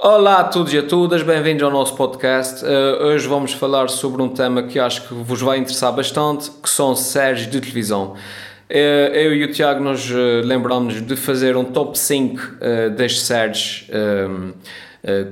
[0.00, 2.64] Olá a todos e a todas, bem-vindos ao nosso podcast.
[2.64, 6.70] Uh, hoje vamos falar sobre um tema que acho que vos vai interessar bastante, que
[6.70, 8.12] são séries de televisão.
[8.70, 12.40] Uh, eu e o Tiago nos uh, lembramos de fazer um top 5
[12.96, 13.88] das séries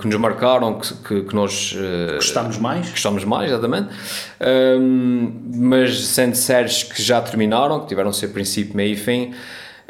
[0.01, 1.77] que nos marcaram, que, que, que nós
[2.17, 2.91] gostamos mais.
[2.91, 3.89] Gostamos mais, exatamente.
[5.55, 9.33] mas sendo séries que já terminaram, que tiveram seu princípio, meio e fim.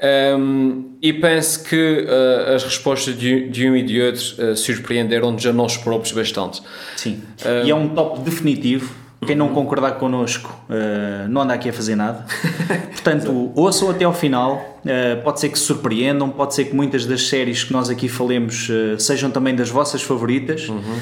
[0.02, 5.46] Um, e penso que uh, as respostas de, de, um e de outro uh, surpreenderam-nos
[5.46, 6.62] a nós próprios bastante.
[6.96, 9.06] Sim, um, e é um top definitivo.
[9.26, 12.26] Quem não concordar connosco uh, não anda aqui a fazer nada.
[12.92, 14.78] Portanto, ouçam até ao final.
[15.24, 18.68] pode ser que se surpreendam, pode ser que muitas das séries que nós aqui falemos
[18.98, 20.68] sejam também das vossas favoritas.
[20.68, 20.98] Uhum.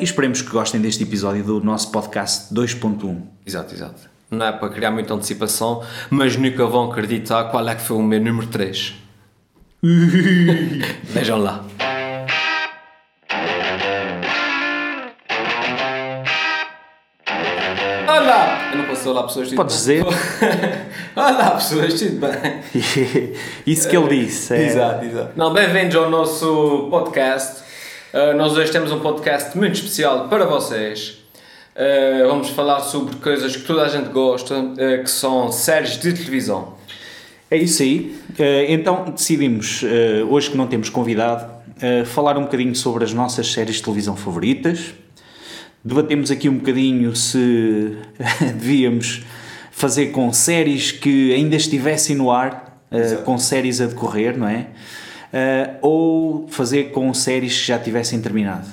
[0.00, 3.20] e esperemos que gostem deste episódio do nosso podcast 2.1.
[3.46, 7.82] Exato, exato não é para criar muita antecipação, mas nunca vão acreditar qual é que
[7.82, 8.94] foi o meu número 3.
[11.04, 11.62] Vejam lá.
[18.08, 18.70] Olá!
[18.72, 20.04] Eu não posso olá pessoas, tudo Podes dizer?
[21.14, 22.62] olá pessoas, tudo bem?
[23.66, 24.54] Isso que ele disse.
[24.54, 24.66] É...
[24.66, 25.32] Exato, exato.
[25.36, 27.62] Não, bem-vindos ao nosso podcast.
[28.14, 31.21] Uh, nós hoje temos um podcast muito especial para vocês.
[31.74, 36.12] Uh, vamos falar sobre coisas que toda a gente gosta, uh, que são séries de
[36.12, 36.74] televisão.
[37.50, 38.14] É isso aí.
[38.32, 39.82] Uh, então decidimos,
[40.28, 41.50] hoje que não temos convidado,
[42.06, 44.94] falar um bocadinho sobre as nossas séries de televisão favoritas.
[45.84, 47.96] Debatemos aqui um bocadinho se
[48.54, 49.22] devíamos
[49.70, 52.80] fazer com séries que ainda estivessem no ar,
[53.24, 54.68] com séries a decorrer, não é?
[55.80, 58.68] ou fazer com séries que já tivessem terminado.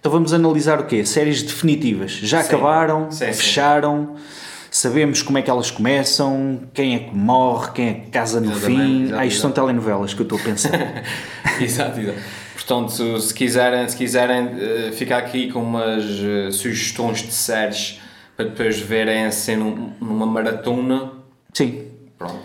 [0.00, 1.04] Então vamos analisar o quê?
[1.04, 2.12] Séries definitivas.
[2.12, 2.48] Já sim.
[2.48, 4.22] acabaram, sim, fecharam, sim.
[4.70, 8.50] sabemos como é que elas começam, quem é que morre, quem é que casa no
[8.50, 9.02] exatamente, fim.
[9.02, 11.04] Exatamente, ah, isto são telenovelas que eu estou a pensar.
[11.60, 12.18] exato, exato.
[12.54, 18.00] Portanto, se quiserem, se quiserem uh, ficar aqui com umas uh, sugestões de séries
[18.36, 21.12] para depois verem assim num, numa maratona.
[21.52, 21.88] Sim.
[22.16, 22.38] Pronto.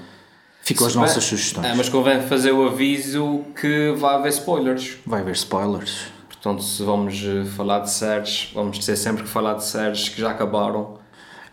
[0.61, 1.67] Ficam as nossas sugestões.
[1.67, 4.97] É, mas convém fazer o aviso que vai haver spoilers.
[5.05, 6.14] Vai haver spoilers.
[6.45, 10.21] Portanto, se vamos eh, falar de séries, vamos ter sempre que falar de séries que
[10.21, 10.99] já acabaram.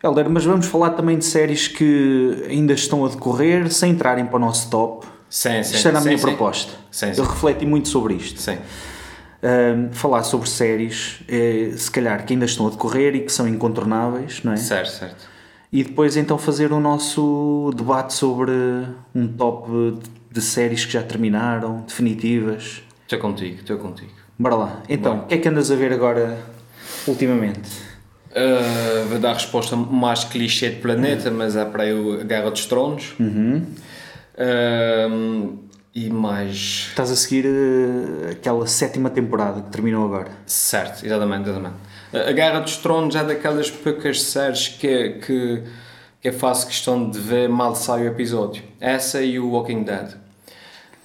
[0.05, 4.37] Helder, mas vamos falar também de séries que ainda estão a decorrer sem entrarem para
[4.37, 5.07] o nosso top.
[5.31, 5.77] Sim, sim.
[5.77, 6.27] Isto era a sim, minha sim.
[6.27, 6.73] proposta.
[6.91, 8.39] Sim, Eu refleti muito sobre isto.
[8.39, 8.57] Sim.
[8.57, 13.49] Uh, falar sobre séries, é, se calhar, que ainda estão a decorrer e que são
[13.49, 14.57] incontornáveis, não é?
[14.57, 15.27] Certo, certo.
[15.73, 18.53] E depois então fazer o nosso debate sobre
[19.15, 19.99] um top
[20.31, 22.83] de séries que já terminaram, definitivas.
[23.05, 24.22] Estou contigo, estou contigo.
[24.38, 24.82] Bora lá.
[24.88, 26.38] Então, o que é que andas a ver agora
[27.06, 27.70] ultimamente?
[28.31, 31.37] Uh, vou dar a resposta mais clichê de planeta, uhum.
[31.37, 33.15] mas é para aí a Guerra dos Tronos.
[33.20, 33.66] Uhum.
[34.34, 35.59] Uh,
[35.94, 36.87] e mais.
[36.88, 40.31] Estás a seguir uh, aquela sétima temporada que terminou agora.
[40.47, 41.76] Certo, exatamente, exatamente.
[42.12, 45.62] A Guerra dos Tronos é daquelas poucas séries que, que,
[46.20, 48.62] que eu faço questão de ver mal sai o episódio.
[48.81, 50.22] Essa e o Walking Dead.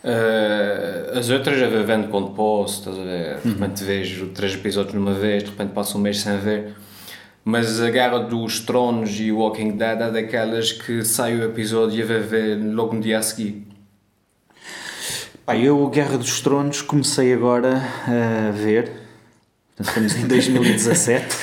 [0.08, 3.40] Uh, as outras já vendo quando posso, estás a ver?
[3.42, 6.76] De repente vejo três episódios numa vez, de repente passo um mês sem ver.
[7.44, 12.00] Mas a Guerra dos Tronos e o Walking Dead é daquelas que sai o episódio
[12.00, 13.68] e vai ver logo no dia a seguir.
[15.46, 18.92] Pá, eu, Guerra dos Tronos, comecei agora a ver.
[19.78, 21.36] Estamos em 2017.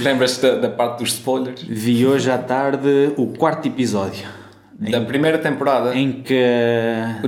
[0.04, 1.62] Lembras-te da, da parte dos spoilers?
[1.62, 4.41] Vi hoje à tarde o quarto episódio
[4.78, 6.40] da em, primeira temporada em que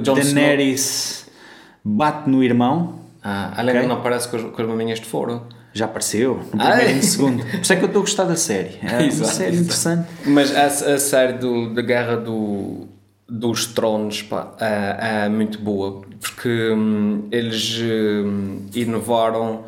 [0.00, 1.96] Daenerys Snow.
[1.96, 3.00] bate no irmão.
[3.22, 3.86] Ah, a okay?
[3.86, 5.42] não aparece com as, com as maminhas de fora.
[5.72, 7.44] Já apareceu, no primeiro e no segundo.
[7.44, 8.78] Por isso é que eu estou a gostar da série.
[8.80, 9.62] É uma exato, série exato.
[9.62, 10.08] interessante.
[10.26, 12.86] Mas a, a série do, da Guerra do,
[13.28, 19.64] dos Tronos pá, é, é muito boa porque hum, eles hum, inovaram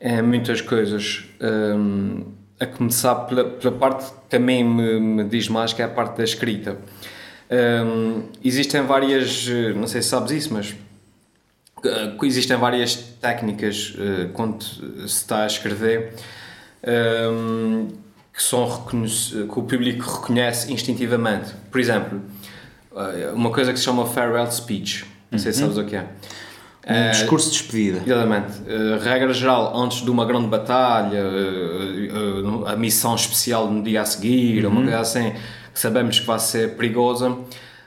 [0.00, 1.24] em muitas coisas.
[1.40, 2.24] Hum,
[2.60, 6.18] a começar pela, pela parte que também me, me, diz mais, que é a parte
[6.18, 6.76] da escrita.
[7.50, 10.74] Um, existem várias, não sei se sabes isso, mas
[11.78, 16.14] uh, existem várias técnicas uh, quando se está a escrever
[17.32, 17.88] um,
[18.32, 21.54] que, são que o público reconhece instintivamente.
[21.70, 22.20] Por exemplo,
[23.34, 26.06] uma coisa que se chama farewell speech, não sei se sabes o que é.
[26.88, 28.02] Um uh, discurso de despedida.
[28.04, 28.52] Exatamente.
[28.62, 34.04] Uh, regra geral, antes de uma grande batalha, uh, a missão especial no dia a
[34.06, 34.72] seguir, uhum.
[34.72, 35.32] uma coisa assim,
[35.72, 37.36] que sabemos que vai ser perigosa,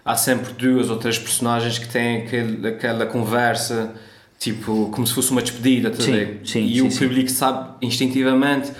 [0.05, 3.91] há sempre duas ou três personagens que têm aquele, aquela conversa,
[4.37, 7.35] tipo, como se fosse uma despedida, tá sim, sim, E sim, o público sim.
[7.35, 8.71] sabe instintivamente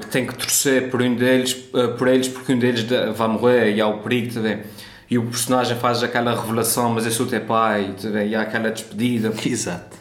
[0.00, 1.54] que tem que torcer por um deles,
[1.96, 2.84] por eles, porque um deles
[3.14, 4.40] vai morrer e há o perigo, tá
[5.10, 7.94] e o personagem faz aquela revelação, mas eu sou teu pai,
[8.28, 9.32] e há aquela despedida.
[9.44, 9.96] Exato.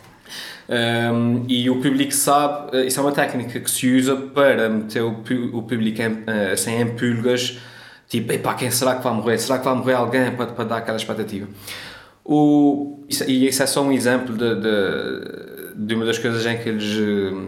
[0.70, 5.02] Um, e o público sabe, uh, isso é uma técnica que se usa para meter
[5.02, 5.12] o,
[5.54, 7.58] o público em, uh, assim, em pulgas,
[8.10, 9.38] tipo, epá, quem será que vai morrer?
[9.38, 11.48] Será que vai morrer alguém para, para dar aquela expectativa?
[12.26, 16.58] O, isso, e isso é só um exemplo de, de, de uma das coisas em
[16.58, 16.84] que eles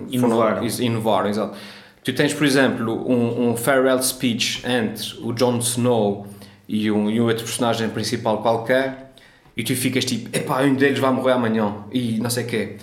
[0.10, 0.70] inovaram.
[0.70, 1.58] Foram, inovaram exato.
[2.02, 6.26] Tu tens, por exemplo, um, um farewell speech entre o Jon Snow
[6.69, 9.12] e um, e outro personagem principal qualquer
[9.57, 12.75] e tu ficas tipo, epá, um deles vai morrer amanhã e não sei o quê.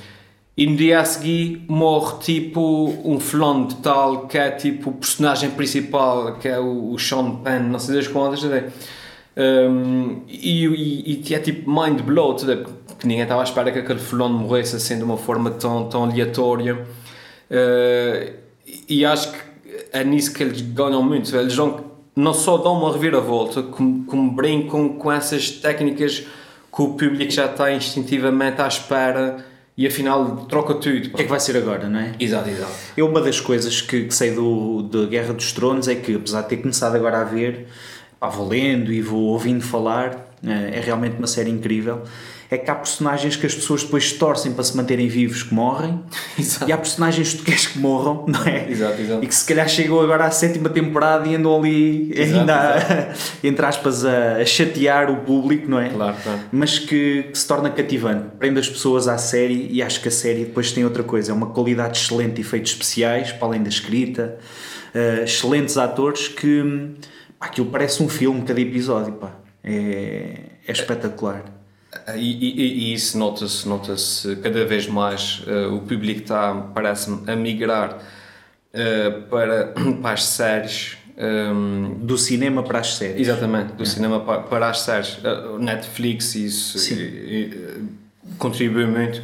[0.57, 4.93] E no dia a seguir morre tipo um fulano de tal que é tipo o
[4.95, 11.23] personagem principal, que é o, o Sean Penn, não sei das quantas, um, e, e,
[11.29, 14.97] e é tipo mind blow, que ninguém estava à espera que aquele fulano morresse assim
[14.97, 16.87] de uma forma tão, tão aleatória.
[17.51, 18.35] Uh,
[18.89, 19.39] e acho que
[19.93, 21.35] é nisso que eles ganham muito.
[21.37, 21.85] Eles dão,
[22.17, 27.45] não só dão uma reviravolta, como, como brincam com essas técnicas que o público já
[27.45, 29.45] está instintivamente à espera
[29.77, 31.09] e afinal troca tudo.
[31.09, 32.15] O que é que vai ser agora, não é?
[32.19, 32.73] Exato, exato.
[32.97, 36.43] Eu, uma das coisas que, que sei do, da Guerra dos Tronos é que, apesar
[36.43, 37.67] de ter começado agora a ver,
[38.19, 42.03] pá, vou lendo e vou ouvindo falar, é, é realmente uma série incrível
[42.51, 46.01] é que há personagens que as pessoas depois torcem para se manterem vivos que morrem
[46.39, 46.71] exato.
[46.71, 48.71] e há personagens que tu queres que morram, não é?
[48.71, 49.25] Exato, exato.
[49.25, 53.15] E que se calhar chegam agora à sétima temporada e andam ali exato, ainda, a,
[53.47, 55.89] entre aspas, a, a, chatear o público, não é?
[55.89, 56.41] Claro, claro.
[56.53, 60.13] Mas que, que, se torna cativante, prende as pessoas à série e acho que a
[60.13, 63.69] série depois tem outra coisa, é uma qualidade excelente de efeitos especiais, para além da
[63.69, 64.39] escrita,
[64.95, 66.95] uh, excelentes atores que
[67.39, 69.33] pá, aquilo parece um filme cada episódio, pá.
[69.65, 71.56] É, é espetacular.
[72.17, 73.95] E, e, e, isso nota-se nota
[74.43, 75.43] cada vez mais.
[75.47, 77.99] Uh, o público está, parece-me, a migrar
[78.73, 80.99] uh, para, para as séries.
[81.19, 83.21] Um, ehm, do cinema para as séries.
[83.23, 83.87] Exatamente, do é.
[83.87, 85.17] cinema para, para as séries.
[85.19, 86.79] Uh, Netflix, isso
[88.39, 89.23] contribui muito.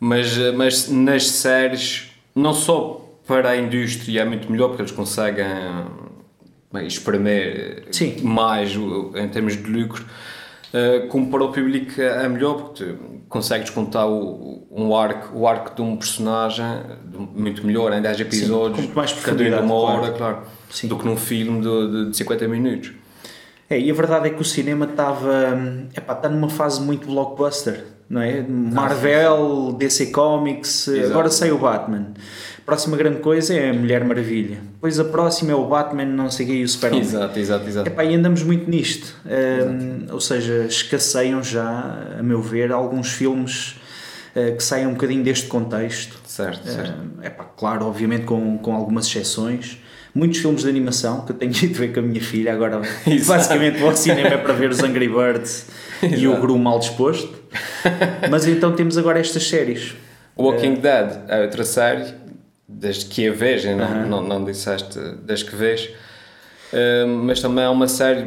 [0.00, 5.46] Mas, mas nas séries, não só para a indústria é muito melhor, porque eles conseguem
[6.72, 8.20] bem, espremer Sim.
[8.22, 10.04] mais em termos de lucro
[10.74, 12.94] uh, como para o público é melhor, porque
[13.28, 16.66] consegues contar o, um arco, o arco de um personagem
[17.34, 20.38] muito melhor em 10 episódios, Sim, mais cada um de uma hora, claro,
[20.70, 20.88] Sim.
[20.88, 22.92] do que num filme de, de 50 minutos.
[23.68, 25.48] É, e a verdade é que o cinema estava
[25.96, 28.42] está numa fase muito blockbuster, não é?
[28.42, 31.10] Marvel, DC Comics, Exato.
[31.10, 32.12] agora sai o Batman.
[32.64, 34.56] A próxima grande coisa é a Mulher Maravilha.
[34.72, 37.02] Depois a próxima é o Batman, não sei o que, e o Superman.
[37.02, 37.88] Exato, exato, exato.
[37.90, 39.14] Epá, e andamos muito nisto.
[39.26, 43.76] Um, ou seja, escasseiam já, a meu ver, alguns filmes
[44.34, 46.18] uh, que saem um bocadinho deste contexto.
[46.26, 46.98] Certo, certo.
[46.98, 49.78] Uh, epá, claro, obviamente com, com algumas exceções.
[50.14, 52.54] Muitos filmes de animação que eu tenho ido ver com a minha filha.
[52.54, 52.80] Agora,
[53.26, 55.66] basicamente, vou ao cinema é para ver os Angry Birds
[56.02, 57.30] e o Gru mal disposto.
[58.30, 59.94] Mas então temos agora estas séries.
[60.34, 62.23] Walking uh, Dead é outra série
[62.74, 64.08] desde que a vês, não, uhum.
[64.08, 65.90] não, não disseste desde que vês,
[66.72, 68.26] uh, mas também é uma série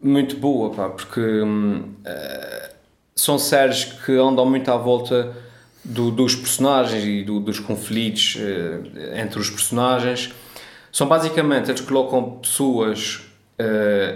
[0.00, 2.68] muito boa, pá, porque uh,
[3.14, 5.36] são séries que andam muito à volta
[5.84, 10.32] do, dos personagens e do, dos conflitos uh, entre os personagens.
[10.90, 13.22] São basicamente, eles colocam pessoas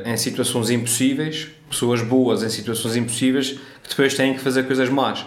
[0.04, 5.24] em situações impossíveis, pessoas boas em situações impossíveis, que depois têm que fazer coisas más.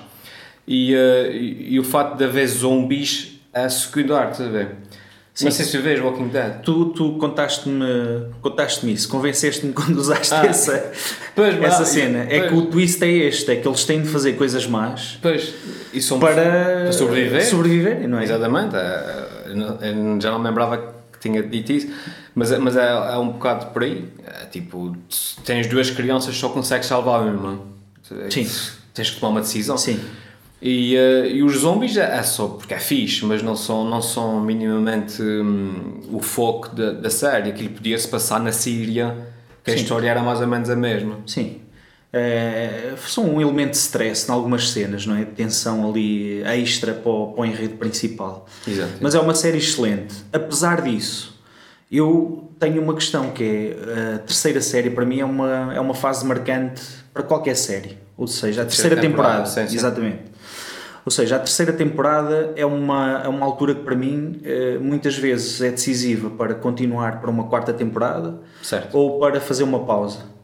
[0.68, 4.76] E, e, e o facto de haver zombies a secundar, estás a ver?
[5.40, 5.46] Sim.
[5.46, 6.62] Não sei se vês Walking Dead.
[6.64, 7.86] Tu, tu contaste-me
[8.42, 10.92] contaste isso, convenceste-me quando usaste ah, essa,
[11.34, 12.26] pois, essa cena.
[12.28, 12.42] Pois.
[12.42, 15.54] É que o twist é este: é que eles têm de fazer coisas más pois,
[15.94, 17.46] e para, para sobreviver.
[17.46, 18.24] sobreviver não é?
[18.24, 18.76] Exatamente.
[18.76, 19.28] É,
[19.94, 21.88] eu já não me lembrava que tinha dito isso,
[22.36, 24.10] mas, mas é, é um bocado por aí.
[24.26, 24.94] É, tipo,
[25.46, 27.62] tens duas crianças, só consegues salvar uma.
[28.30, 28.46] Sim.
[28.94, 29.78] Tens que tomar uma decisão.
[29.78, 30.02] Sim.
[30.62, 34.02] E, uh, e os zombies é, é, só porque é fixe, mas não são, não
[34.02, 37.50] são minimamente um, o foco da, da série.
[37.50, 39.16] Aquilo podia-se passar na Síria,
[39.64, 39.78] que Sim.
[39.78, 41.20] a história era mais ou menos a mesma.
[41.26, 41.62] Sim.
[42.12, 45.20] É, são um elemento de stress em algumas cenas, não é?
[45.20, 48.46] De tensão ali extra para o, para o enredo principal.
[48.68, 48.94] Exato.
[49.00, 50.16] Mas é uma série excelente.
[50.34, 51.40] Apesar disso,
[51.90, 55.94] eu tenho uma questão que é a terceira série para mim é uma, é uma
[55.94, 56.82] fase marcante
[57.14, 57.98] para qualquer série.
[58.18, 59.44] Ou seja, a terceira, terceira temporada.
[59.44, 59.76] temporada sim, sim.
[59.76, 60.29] Exatamente
[61.06, 65.18] ou seja, a terceira temporada é uma, é uma altura que para mim eh, muitas
[65.18, 68.98] vezes é decisiva para continuar para uma quarta temporada certo.
[68.98, 70.40] ou para fazer uma pausa.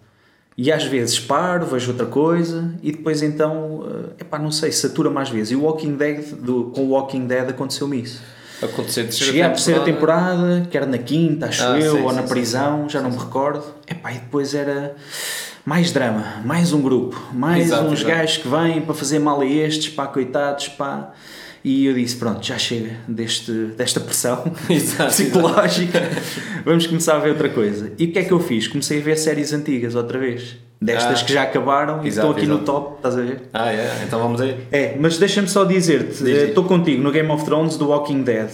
[0.58, 3.86] E às vezes paro, vejo outra coisa e depois então,
[4.18, 5.52] é pá, não sei, satura mais vezes.
[5.52, 8.22] E o Walking Dead, do, com o Walking Dead aconteceu-me isso.
[8.62, 12.16] Aconteceu Cheguei à terceira temporada, que era na quinta, acho ah, eu, sim, ou sim,
[12.16, 13.66] na prisão, sim, já não me recordo.
[13.86, 14.96] Epá, e depois era
[15.66, 18.08] mais drama, mais um grupo, mais Exato, uns exato.
[18.16, 21.12] gajos que vêm para fazer mal a estes, pá, coitados, pá.
[21.64, 26.00] E eu disse, pronto, já chega deste, desta pressão Exato, psicológica,
[26.64, 27.92] vamos começar a ver outra coisa.
[27.98, 28.68] E o que é que eu fiz?
[28.68, 31.26] Comecei a ver séries antigas outra vez, destas Ah.
[31.26, 33.42] que já acabaram e estão aqui no top, estás a ver?
[33.52, 34.04] Ah, é?
[34.06, 34.56] Então vamos aí.
[34.72, 38.22] É, mas deixa-me só dizer-te, Diz, eh, estou contigo no Game of Thrones do Walking
[38.22, 38.50] Dead.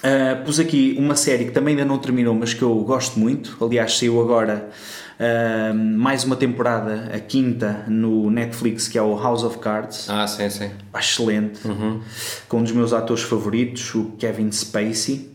[0.00, 3.56] Uh, pus aqui uma série que também ainda não terminou, mas que eu gosto muito.
[3.62, 4.70] Aliás, saiu agora
[5.18, 10.08] uh, mais uma temporada, a quinta, no Netflix, que é o House of Cards.
[10.08, 10.70] Ah, sim, sim.
[10.98, 11.66] Excelente.
[11.66, 12.00] Uhum.
[12.48, 15.30] Com um dos meus atores favoritos, o Kevin Spacey.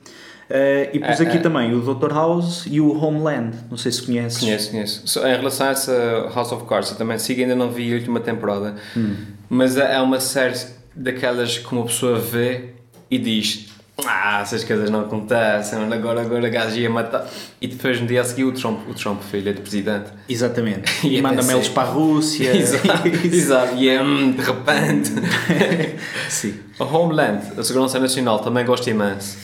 [0.50, 2.12] Uh, e pus aqui também o Dr.
[2.12, 3.56] House e o Homeland.
[3.70, 4.40] Não sei se conheces.
[4.40, 5.02] Conheço, conheço.
[5.06, 7.96] So, em relação a essa House of Cards, eu também sigo, ainda não vi a
[7.96, 8.76] última temporada.
[9.50, 10.56] Mas é é uma série
[10.96, 12.76] daquelas que uma pessoa vê
[13.10, 13.75] e diz:
[14.06, 17.26] Ah, essas coisas não acontecem, agora, agora a gajo ia matar.
[17.62, 20.08] E depois no dia a seguir o Trump, o Trump filho é de presidente.
[20.28, 20.92] Exatamente.
[21.08, 22.52] E E manda mails para a Rússia.
[22.56, 23.76] Exato, exato.
[23.76, 25.12] E é hum, de repente.
[26.30, 26.60] Sim.
[26.80, 29.38] A Homeland, a Segurança Nacional, também gosto imenso.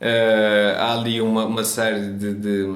[0.00, 2.66] Eh, há ali uma, uma série de, de,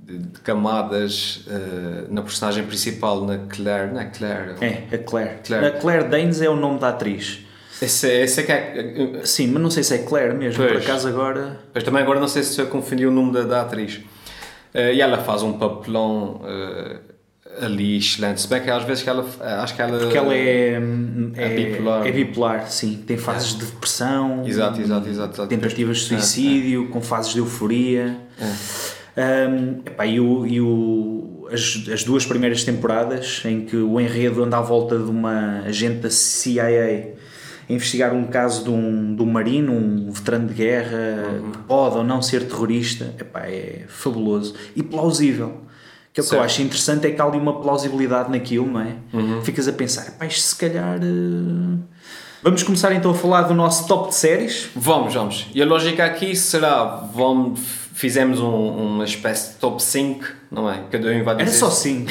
[0.00, 3.92] de- de camadas eh, na personagem principal, na Claire.
[3.92, 4.54] Não é Claire?
[4.60, 5.30] É, a Claire.
[5.44, 5.66] Claire.
[5.66, 7.40] A Claire Danes é o nome da atriz.
[7.82, 9.20] Esse, esse é que é.
[9.24, 10.84] Sim, mas não sei se é Claire mesmo, por Pois.
[10.84, 11.60] acaso agora.
[11.74, 14.00] Mas também agora não sei se eu confundi o nome da, da atriz.
[14.72, 16.96] Eh, e ela faz um papelão eh,
[17.60, 18.40] ali excelente.
[18.40, 19.26] Se bem que às vezes que ela.
[19.62, 19.98] Acho que ela.
[19.98, 22.06] Porque ela é, hum, É bipolar.
[22.06, 23.04] É bipolar, sim.
[23.06, 25.32] Tem fases de depressão, Exato, exato, exato.
[25.34, 25.48] exato.
[25.48, 28.16] tentativas de É, suicídio, com fases de euforia.
[29.18, 34.42] Hum, epá, e o, e o- as, as duas primeiras temporadas em que o enredo
[34.44, 37.14] anda à volta de uma agente da CIA
[37.68, 42.04] investigar um caso de um, de um marino, um veterano de guerra, que pode ou
[42.04, 45.62] não ser terrorista, epá, é fabuloso e plausível.
[46.12, 48.80] Que é o que eu acho interessante é que há ali uma plausibilidade naquilo, não
[48.80, 48.96] é?
[49.42, 50.98] Ficas a pensar, epá, isto se calhar.
[51.02, 51.78] eh,
[52.42, 54.68] Vamos começar então a falar do nosso top de séries.
[54.76, 55.46] Vamos, vamos.
[55.54, 57.60] E a lógica aqui será: vamos,
[57.96, 60.82] fizemos um- uma espécie de top 5, não é?
[60.92, 61.48] Cada um vai dizer.
[61.48, 62.10] Era só 5.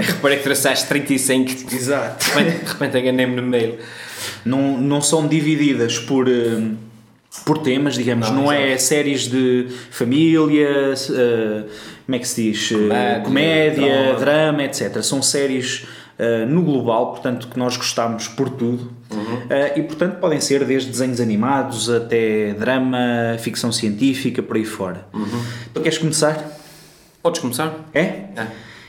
[0.00, 1.50] Reparei que trouxeste 35.
[1.74, 2.24] Exato.
[2.24, 3.78] De repente, de repente enganei-me no mail.
[4.44, 6.70] não, não são divididas por, eh,
[7.44, 11.64] por temas, digamos, não, Não, é séries de família, eh,
[12.06, 12.72] como é que se diz?
[12.72, 14.64] Eh, Comédia, Comédia, drama.
[14.64, 15.02] etc.
[15.02, 15.84] São séries
[16.18, 18.92] eh, no global, portanto, que nós gostamos por tudo.
[19.50, 22.98] Eh, e, portanto, podem ser desde desenhos animados até drama,
[23.38, 25.06] ficção científica, por aí fora.
[25.72, 26.42] Tu queres começar?
[27.22, 27.74] Podes começar?
[27.94, 28.00] É?
[28.00, 28.46] É.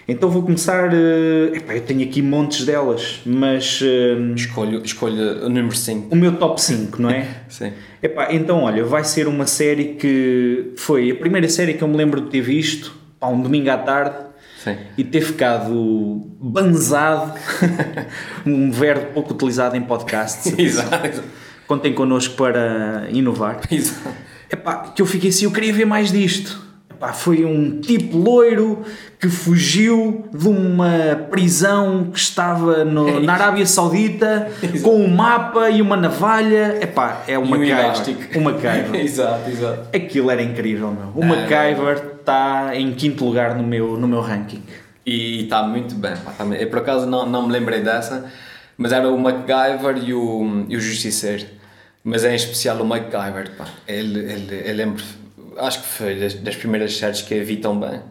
[0.07, 0.93] Então vou começar.
[0.93, 6.13] eh, epá, eu tenho aqui montes delas, mas eh, Escolho, escolho o número 5.
[6.13, 7.27] o meu top 5, não é?
[7.49, 7.71] Sim.
[8.03, 11.97] Epá, então olha, vai ser uma série que foi a primeira série que eu me
[11.97, 14.15] lembro de ter visto, pá, um domingo à tarde,
[14.65, 14.77] Sim.
[14.97, 17.39] e ter ficado banzado,
[18.43, 20.51] um verbo pouco utilizado em podcasts.
[20.57, 21.23] Exato.
[21.67, 23.61] Contem connosco para inovar.
[23.69, 24.09] Exato.
[24.51, 26.64] Epá, que eu fiquei assim, eu queria ver mais disto.
[27.13, 28.83] Foi um tipo loiro
[29.19, 34.49] que fugiu de uma prisão que estava no- na Arábia Saudita
[34.83, 36.77] com um mapa e uma navalha.
[36.81, 38.37] Epá, é uma MacGyver.
[38.37, 38.95] O MacGyver.
[39.01, 39.95] exato, exato.
[39.95, 41.11] Aquilo era incrível, meu.
[41.15, 44.61] O Ah, MacGyver está em quinto lugar no meu, no meu ranking.
[45.05, 46.13] E está muito bem.
[46.59, 48.25] Eu por acaso não, não me lembrei dessa,
[48.77, 51.45] mas era o MacGyver e o, e o Justiceiro.
[52.03, 53.51] Mas em especial o MacGyver.
[53.57, 53.65] Pá.
[53.87, 55.03] Ele, ele, eu lembro,
[55.57, 58.01] acho que foi das, das primeiras séries que eu vi tão bem,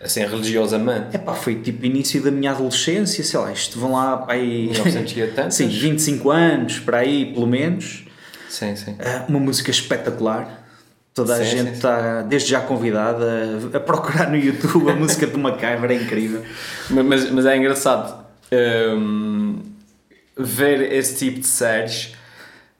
[0.00, 1.16] assim religiosamente.
[1.16, 4.68] Epá, foi tipo início da minha adolescência, sei lá, isto vão lá para aí...
[4.68, 5.50] 1980?
[5.52, 8.04] Sim, 25 anos, para aí, pelo menos.
[8.48, 8.96] Sim, sim.
[8.98, 10.60] Ah, uma música espetacular.
[11.14, 11.72] Toda a Sim, gente sim, sim.
[11.72, 16.42] está, desde já convidada, a, a procurar no YouTube a música do MacGyver, é incrível.
[16.88, 18.24] Mas, mas, é engraçado
[18.96, 19.60] hum,
[20.34, 22.14] ver esse tipo de séries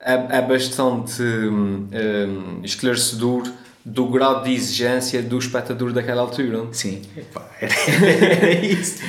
[0.00, 3.42] é, é bastante hum, hum, esclarecedor
[3.84, 6.66] do grau de exigência do espectador daquela altura.
[6.72, 9.02] Sim, epá, era, era isso.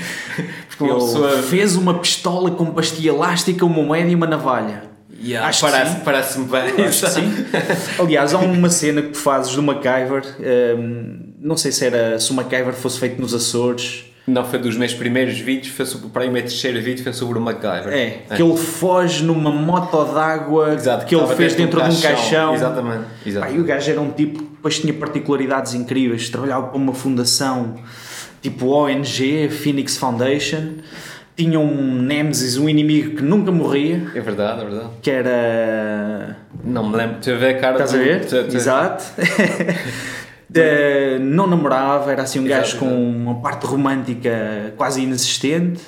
[0.68, 4.92] Porque uma Ele pessoa- fez uma pistola com pastilha elástica, uma moeda e uma navalha.
[5.24, 6.02] Yeah, Acho que parece, sim.
[6.04, 6.86] parece-me bem.
[6.86, 7.46] Acho sim.
[8.00, 10.24] Aliás, há uma cena que tu fazes do MacGyver,
[10.78, 14.76] hum, não sei se era se o MacGyver fosse feito nos Açores, Não foi dos
[14.76, 17.94] meus primeiros vídeos, foi sobre, para aí o meu terceiro vídeo foi sobre o MacGyver.
[17.94, 22.54] é, que ele foge numa moto d'água Exato, que ele fez dentro de um caixão.
[22.56, 23.04] Exatamente.
[23.04, 23.54] Pá, exato.
[23.54, 27.76] e o gajo era um tipo depois tinha particularidades incríveis, trabalhava para uma fundação
[28.42, 30.76] tipo ONG, Phoenix Foundation,
[31.36, 34.90] tinha um Nemesis, um inimigo que nunca morria, É verdade, é verdade.
[35.02, 36.38] que era.
[36.64, 37.18] Não me lembro.
[37.20, 38.26] Estou a ver a cara Estás a do- ver?
[38.26, 39.04] tu- Exato.
[41.20, 45.82] Não namorava, era assim um Exato, gajo com uma parte romântica quase inexistente.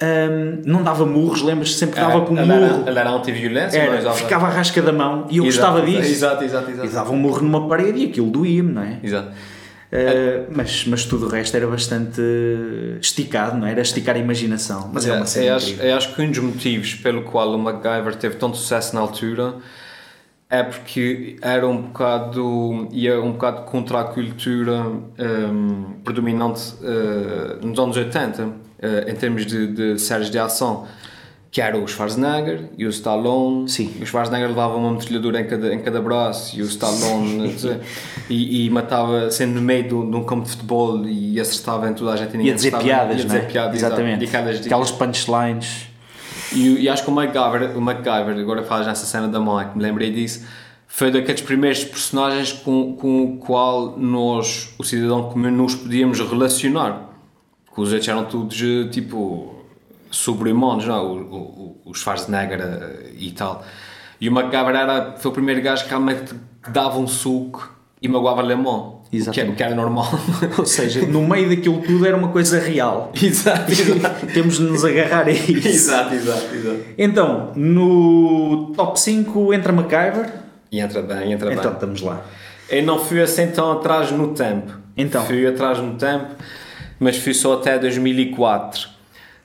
[0.00, 1.74] Um, não dava murros, lembras?
[1.74, 2.84] Sempre dava com um murro.
[2.86, 6.10] ele era anti-violência, Era, mas ficava à rasca da mão e eu Exato, gostava disso.
[6.12, 6.90] Exato, exato, E exato.
[6.92, 8.98] dava um murro numa parede e aquilo doía-me, não é?
[9.02, 9.28] Exato.
[9.90, 12.20] Uh, mas, mas tudo o resto era bastante
[13.00, 13.70] esticado, não é?
[13.72, 14.90] Era esticar a imaginação.
[14.92, 15.90] Mas é, uma É, série eu, acho, incrível.
[15.90, 19.54] eu acho que um dos motivos pelo qual o MacGyver teve tanto sucesso na altura
[20.50, 27.78] é porque era um bocado ia um bocado contra a cultura hum, predominante uh, nos
[27.78, 30.86] anos 80 uh, em termos de, de séries de ação
[31.50, 33.90] que era o Schwarzenegger e o Stallone Sim.
[34.02, 37.56] o Schwarzenegger levava uma metralhadora em cada, em cada braço e o Stallone
[38.28, 41.88] e, e matava sendo no meio de um de um campo de futebol e acertava
[41.88, 43.40] em toda a gente e Ia dizer piadas, ia dizer é?
[43.46, 43.74] piadas.
[43.76, 44.24] Exatamente.
[44.26, 45.86] Aquelas- Aquelas punchlines.
[46.52, 49.64] e, e acho que o MacGyver, o MacGyver, agora falas nessa cena da mão, é
[49.64, 50.44] que me lembrei disso,
[50.86, 57.07] foi daqueles primeiros personagens com, com o qual nós, o cidadão comum, nos podíamos relacionar.
[57.78, 59.54] Que os outros eram todos eh, tipo
[60.10, 61.00] sobre-humanos, não é?
[61.00, 63.64] O, o, o Schwarzenegger eh, e tal.
[64.20, 66.34] E o MacGyver era, foi o primeiro gajo que realmente
[66.72, 69.02] dava um suco e magoava-lhe a mão.
[69.06, 69.52] O que, é- Exatamente.
[69.52, 70.08] o que era normal.
[70.58, 73.12] Ou seja, no meio daquilo tudo era uma coisa real.
[73.14, 74.26] exato, exato.
[74.26, 75.68] Temos de nos agarrar a isso.
[75.68, 76.80] exato, exato, exato.
[76.98, 80.32] Então, no top 5 entra MacGyver.
[80.72, 81.58] E entra bem, entra bem.
[81.58, 82.24] Então, estamos lá.
[82.68, 84.72] Eu não fui assim tão atrás no tempo.
[84.96, 85.24] Então.
[85.24, 86.34] Fui atrás no tempo,
[87.00, 88.88] mas fui só até 2004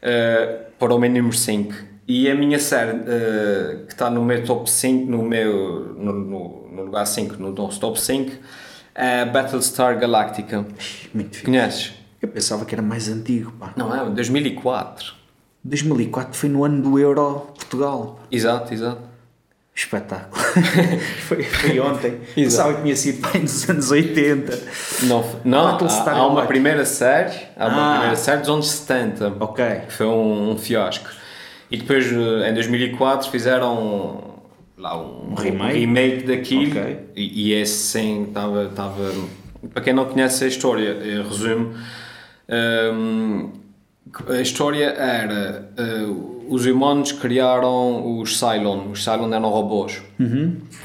[0.02, 1.74] eh, para o meu número 5.
[2.08, 6.68] E a minha série eh, que está no meu top 5, no meu no, no-
[6.72, 8.32] no lugar 5, no nosso top 5,
[8.96, 10.66] é Battlestar Galactica.
[11.14, 11.46] Muito fixe.
[11.46, 11.94] Conheces?
[12.22, 13.74] Eu pensava que era mais antigo, pá.
[13.76, 14.10] Não é?
[14.10, 15.14] 2004.
[15.64, 18.20] 2004 foi no ano do Euro Portugal.
[18.32, 19.02] Exato, exato.
[19.76, 20.40] Espetáculo.
[21.28, 22.20] foi, foi ontem.
[22.36, 24.60] Pensava que tinha sido bem nos anos 80.
[25.04, 27.92] Não, não há, há uma primeira série, há uma Ah.
[27.94, 29.34] primeira série dos anos 70.
[29.40, 29.66] Ok.
[29.88, 31.10] que foi um, um fiasco.
[31.72, 34.42] E depois, eh, em 2004, fizeram
[34.78, 35.80] lá um, Um remake?
[35.80, 36.80] remake daquilo.
[36.80, 37.00] Ok.
[37.16, 38.70] E, e esse sim estava.
[39.74, 40.96] para quem não conhece a história,
[41.28, 41.74] resumo.
[42.94, 43.50] hum,
[44.30, 46.06] a história era: eh,
[46.54, 48.92] os humanos criaram os Cylon.
[48.92, 50.02] Os Cylon eram robôs.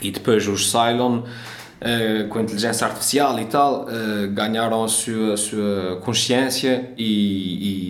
[0.02, 1.22] E depois os Cylon.
[1.80, 7.10] eh, com a inteligência artificial e tal, eh, ganharam a sua, a sua consciência e,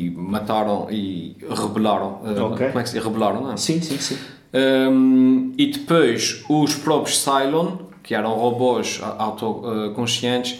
[0.08, 2.20] e mataram e rebelaram.
[2.26, 2.66] eh, Ok.
[2.68, 2.98] Como é que se?
[2.98, 3.56] Rebelaram, não é?
[3.56, 4.18] Sim, sim, sim.
[4.52, 10.52] Um, e depois os próprios Cylon, que eram robôs autoconscientes,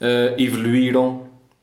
[0.00, 1.22] uh, evoluíram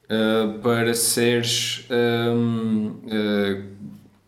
[0.09, 3.63] uh, para seres um, uh,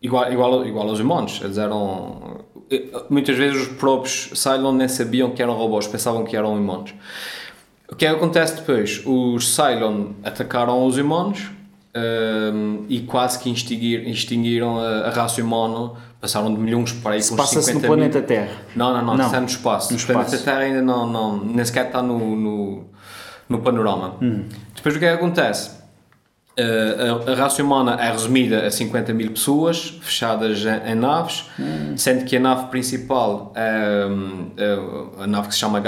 [0.02, 1.40] igual, igual, igual aos humanos.
[1.42, 2.40] Eles eram.
[2.70, 6.92] eh, Muitas vezes os próprios Cylon nem sabiam que eram robôs, pensavam que eram humanos.
[7.90, 9.02] O que é que acontece depois?
[9.06, 11.50] Os Cylon atacaram os humanos
[11.94, 15.92] um, e quase que extinguir, extinguiram a, a raça humana.
[16.20, 17.96] Passaram de milhões para aí com uns Passa-se no 50 mil.
[17.96, 18.48] planeta Terra.
[18.76, 19.26] Não, não, não, Não.
[19.26, 19.92] está no espaço.
[19.92, 20.38] No O planeta.
[20.38, 22.84] Terra ainda não, não nem sequer está no, no,
[23.48, 24.14] no panorama.
[24.22, 24.44] Hum.
[24.74, 25.81] Depois o que é que acontece?
[26.58, 31.46] Uh, a, a raça humana é resumida a 50 mil pessoas, fechadas em, em naves,
[31.58, 31.96] Hum.
[31.96, 35.82] sendo que a nave principal é, hum, é a nave que se chama uh,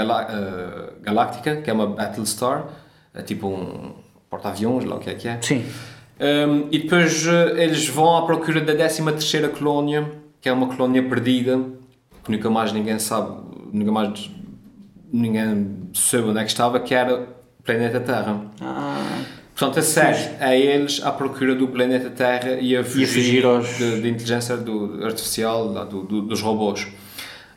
[1.03, 2.65] Galáctica, que é uma Battlestar,
[3.13, 3.93] é tipo um
[4.29, 5.39] porta-aviões, lá o que é que é.
[5.41, 5.63] Sim.
[6.19, 10.09] Um, e depois uh, eles vão à procura da 13 terceira colónia,
[10.41, 11.59] que é uma colónia perdida,
[12.23, 13.37] que nunca mais ninguém sabe,
[13.71, 14.31] nunca mais
[15.11, 18.41] ninguém soube onde é que estava, que era o planeta Terra.
[18.61, 19.21] Ah,
[19.55, 19.81] Portanto, a
[20.41, 25.03] é eles à procura do planeta Terra e a fugir, aos- de, de inteligência do,
[25.05, 26.83] artificial, lá, do, do- dos robôs.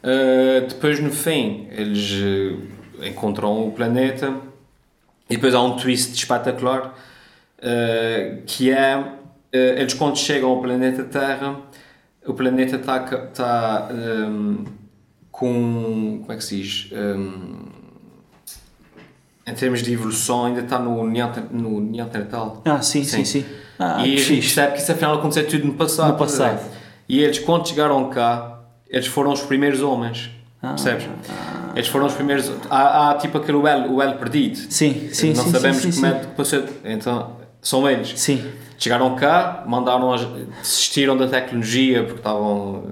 [0.01, 4.33] Uh, depois, no fim, eles uh, encontram o planeta
[5.29, 6.95] e depois há um twist espetacular
[7.59, 9.07] uh, que é uh,
[9.53, 11.57] eles quando chegam ao planeta Terra
[12.25, 14.65] o planeta está tá, um,
[15.33, 17.68] com como é que se diz Um,
[19.49, 23.43] em termos de evolução ainda está no, no Neandertal ah sim, sim, Sim.
[23.43, 23.45] sim.
[23.79, 24.55] Ah, e que a gente fixe.
[24.55, 26.09] percebe que isso afinal aconteceu tudo no passado.
[26.13, 26.59] No passado.
[26.59, 26.71] ver?
[27.09, 28.59] E eles, quando chegaram cá,
[28.89, 30.31] eles foram os primeiros homens.
[30.61, 30.71] Ah.
[30.71, 31.07] percebes?
[31.77, 32.51] Eles foram os primeiros.
[32.69, 34.57] Há, há tipo aquele well, o well perdido.
[34.69, 36.65] Sim, sim, Não sim, sabemos sim, como é que passou.
[36.85, 38.13] Então, são eles.
[38.19, 38.45] Sim.
[38.79, 40.15] Chegaram cá, mandaram
[40.61, 42.85] desistiram da tecnologia porque estavam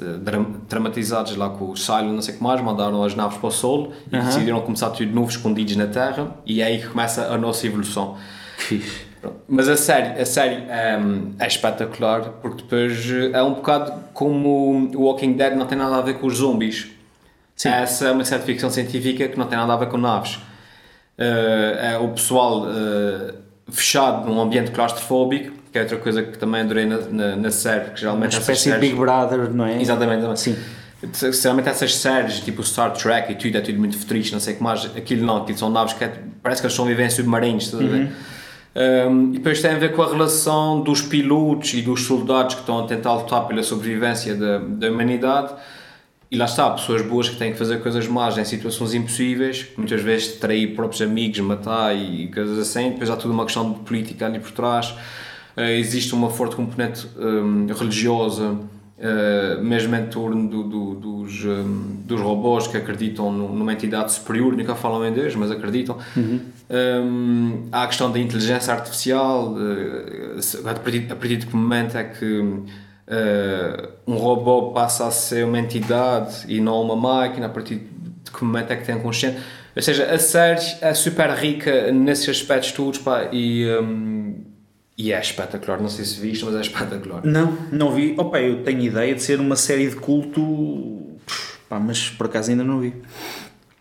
[0.00, 3.38] eh, dra- dramatizados lá com o Cylon, não sei o que mais, mandaram as naves
[3.38, 4.24] para o Sol e Aham.
[4.26, 7.66] decidiram começar tudo de novo escondidos na Terra e é aí que começa a nossa
[7.66, 8.16] evolução.
[8.56, 9.12] Que fixe.
[9.48, 14.88] Mas a série, a série ehm, é espetacular porque depois eh, é um bocado como
[14.94, 16.88] o Walking Dead não tem nada a ver com os zombies.
[17.56, 17.68] Sim.
[17.68, 20.38] Essa é uma série de ficção científica que não tem nada a ver com naves.
[21.18, 23.41] é o pessoal uh,
[23.72, 27.90] fechado num ambiente claustrofóbico, que é outra coisa que também adorei na, na, na série,
[27.90, 29.80] que geralmente Uma espécie de Big Brother, não é?
[29.80, 30.56] Exatamente, sim.
[31.32, 34.56] Geralmente essas séries, tipo Star Trek e tudo, é tudo muito futurista, não sei o
[34.58, 37.10] que mais, aquilo não, aquilo são naves que é, parece que eles estão viver em
[37.10, 38.02] submarinos, estás a ver?
[38.02, 38.10] Uhum.
[38.74, 42.60] Um, e depois tem a ver com a relação dos pilotos e dos soldados que
[42.60, 45.52] estão a tentar lutar pela sobrevivência da, da humanidade
[46.32, 50.00] e lá está, pessoas boas que têm que fazer coisas más em situações impossíveis, muitas
[50.00, 52.88] vezes trair próprios amigos, matar e coisas assim.
[52.88, 54.94] Depois há tudo uma questão de política ali por trás.
[55.54, 61.98] Uh, existe uma forte componente um, religiosa, uh, mesmo em torno do, do, dos, um,
[62.06, 65.98] dos robôs que acreditam numa entidade superior, nunca falam em Deus, mas acreditam.
[66.16, 66.40] Uhum.
[66.70, 71.94] Um, há a questão da inteligência artificial, uh, a partir, a partir de que momento
[71.98, 72.62] é que
[73.08, 77.76] uh, um robô passa a ser uma entidade e não uma máquina a partir
[78.24, 79.40] de que momento é que tem consciência.
[79.74, 84.44] Ou seja, a série é super rica nesses aspectos todos pá, e, um,
[84.96, 85.80] e é espetacular.
[85.80, 87.24] Não sei se viste, mas é espetacular.
[87.24, 88.14] Não, não vi.
[88.18, 91.16] Opa, eu tenho ideia de ser uma série de culto,
[91.68, 92.94] pá, mas por acaso ainda não vi.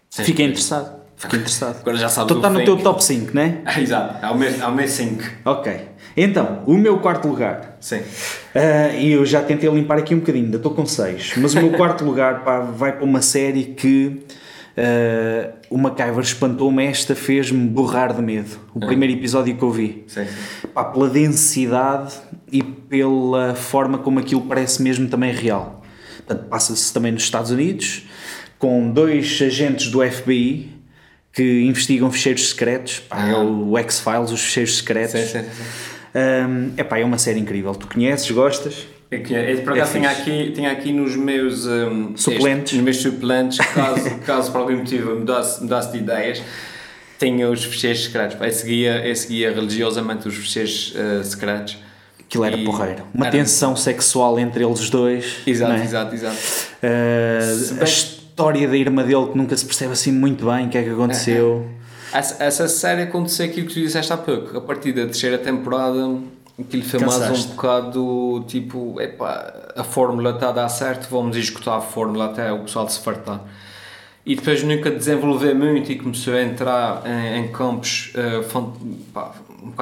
[0.09, 1.00] Sim, Fiquei interessado.
[1.21, 1.77] Fiquei interessado.
[1.81, 3.61] Agora já sabes Então está no teu top 5, não é?
[3.79, 5.23] Exato, ao meu, ao meu 5.
[5.45, 5.79] Ok.
[6.17, 7.77] Então, o meu quarto lugar.
[7.79, 7.99] Sim.
[7.99, 11.33] Uh, e eu já tentei limpar aqui um bocadinho, ainda estou com 6.
[11.37, 14.23] Mas o meu quarto lugar pá, vai para uma série que
[14.77, 16.83] uh, o MacGyver espantou-me.
[16.85, 18.57] Esta fez-me borrar de medo.
[18.73, 18.87] O ah.
[18.87, 20.03] primeiro episódio que eu vi.
[20.07, 20.67] Sim, sim.
[20.73, 22.15] Pá, pela densidade
[22.51, 25.83] e pela forma como aquilo parece mesmo também real.
[26.17, 28.07] Portanto, passa-se também nos Estados Unidos,
[28.57, 30.80] com dois agentes do FBI
[31.33, 32.99] que investigam ficheiros secretos.
[32.99, 33.29] Pá, é ah.
[33.29, 35.19] É o X-Files, os ficheiros secretos.
[35.19, 35.81] Sim, sim, sim.
[36.13, 37.73] Um, epá, é uma série incrível.
[37.73, 38.87] Tu conheces, gostas?
[39.09, 42.75] É que, é, por acaso é tinha, aqui, tinha aqui nos meus um, suplentes, este,
[42.75, 46.41] nos meus suplentes caso, caso por algum motivo mudasse, mudasse de ideias,
[47.19, 48.37] tinha os fecheiros secretos.
[48.39, 51.77] Eu seguia, eu seguia religiosamente os fecheiros uh, secretos.
[52.19, 53.03] Aquilo era porreiro.
[53.13, 53.37] Uma era...
[53.37, 55.39] tensão sexual entre eles dois.
[55.45, 55.83] Exato, é?
[55.83, 56.37] exato, exato.
[56.81, 57.83] Uh,
[58.31, 60.89] história da irmã dele que nunca se percebe assim muito bem o que é que
[60.89, 61.67] aconteceu.
[62.13, 64.57] Essa, essa série aconteceu aquilo que tu disseste há pouco.
[64.57, 66.17] A partir da terceira temporada,
[66.59, 71.77] aquilo foi mais um bocado tipo: epá, a fórmula está a dar certo, vamos executar
[71.77, 73.45] a fórmula até o pessoal se fartar.
[74.25, 78.43] E depois nunca desenvolver muito e começou a entrar em, em campos uh,
[79.13, 79.31] pá,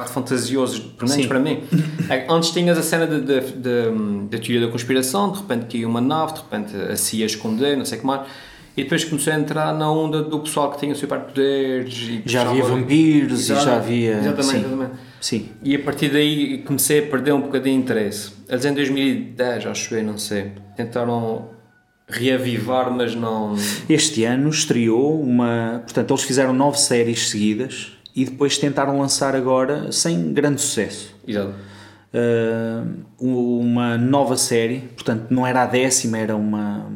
[0.00, 1.28] bocado fantasiosos, pelo menos Sim.
[1.28, 1.62] para mim.
[2.08, 6.40] É, antes tinhas a cena da teoria da conspiração, de repente caiu uma nave, de
[6.40, 8.22] repente a CIA esconder, não sei o que mais
[8.76, 11.94] e depois comecei a entrar na onda do pessoal que tinha superpoderes.
[11.94, 14.18] E já havia vampiros e já havia.
[14.18, 14.58] Exatamente, sim.
[14.58, 14.92] exatamente.
[15.20, 15.48] Sim.
[15.62, 18.32] E a partir daí comecei a perder um bocadinho de interesse.
[18.48, 21.48] Eles em 2010, acho eu, não sei, tentaram
[22.08, 23.54] reavivar, mas não.
[23.88, 25.82] Este ano estreou uma.
[25.84, 31.14] Portanto, eles fizeram nove séries seguidas e depois tentaram lançar agora sem grande sucesso.
[31.26, 31.54] Exato.
[32.12, 36.86] Uh, uma nova série, portanto, não era a décima, era uma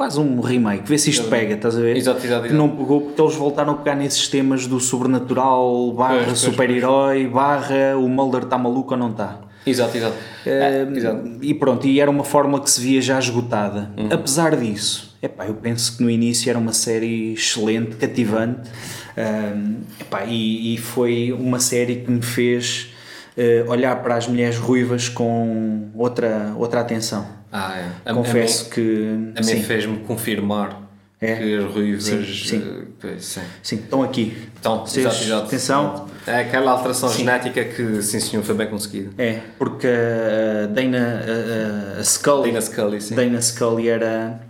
[0.00, 1.94] quase um remake, vê se isto pega, estás a ver?
[1.94, 2.54] Exato, exato, exato.
[2.54, 8.08] Não pegou porque eles voltaram a pegar nesses temas do sobrenatural, barra super-herói, barra o
[8.08, 9.40] Mulder está maluco ou não está.
[9.66, 10.16] Exato, exato.
[10.46, 11.30] é, exato.
[11.42, 13.90] E pronto, e era uma fórmula que se via já esgotada.
[13.94, 14.08] Uhum.
[14.10, 18.70] Apesar disso, epá, eu penso que no início era uma série excelente, cativante,
[19.16, 22.92] um, epá, e, e foi uma série que me fez
[23.36, 27.26] uh, olhar para as mulheres ruivas com outra, outra atenção.
[27.52, 28.12] Ah, é.
[28.12, 29.40] Confesso a mim, que.
[29.40, 31.36] A mim fez-me confirmar é.
[31.36, 32.04] que as ruivas.
[32.04, 32.58] Sim, sim.
[32.58, 33.40] Uh, sim.
[33.62, 33.76] sim.
[33.76, 34.36] estão aqui.
[34.54, 35.46] Estão, exato, exato.
[35.46, 36.08] Atenção.
[36.26, 37.18] É aquela alteração sim.
[37.18, 39.10] genética que, sim senhor, foi bem conseguida.
[39.18, 41.22] É, porque a Dana
[41.96, 42.50] a, a Scully.
[42.50, 43.14] Dana Scully, sim.
[43.14, 44.40] Dana Scully era.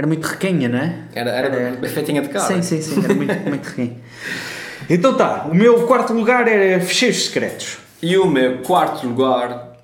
[0.00, 0.98] Era muito requenha, não é?
[1.12, 2.46] Era, era, era feitinha de cara.
[2.46, 3.96] Sim, sim, sim, era muito, muito requenha.
[4.88, 7.76] Então tá, o meu quarto lugar era Fecheiros Secretos.
[8.02, 9.76] E o meu quarto lugar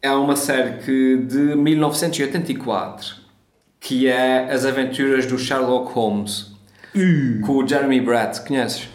[0.00, 3.16] é uma série que, de 1984
[3.80, 6.52] que é As Aventuras do Sherlock Holmes
[6.94, 7.40] uh.
[7.44, 8.40] com o Jeremy Brett.
[8.42, 8.88] Conheces?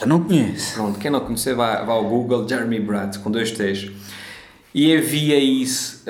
[0.00, 0.76] Eu não conheço.
[0.76, 3.90] Pronto, quem não conhecer vai, vai ao Google Jeremy Brett com dois T's.
[4.74, 6.02] E havia isso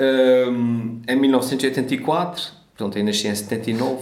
[0.49, 4.01] um, em 1984, portanto eu nasci em 79,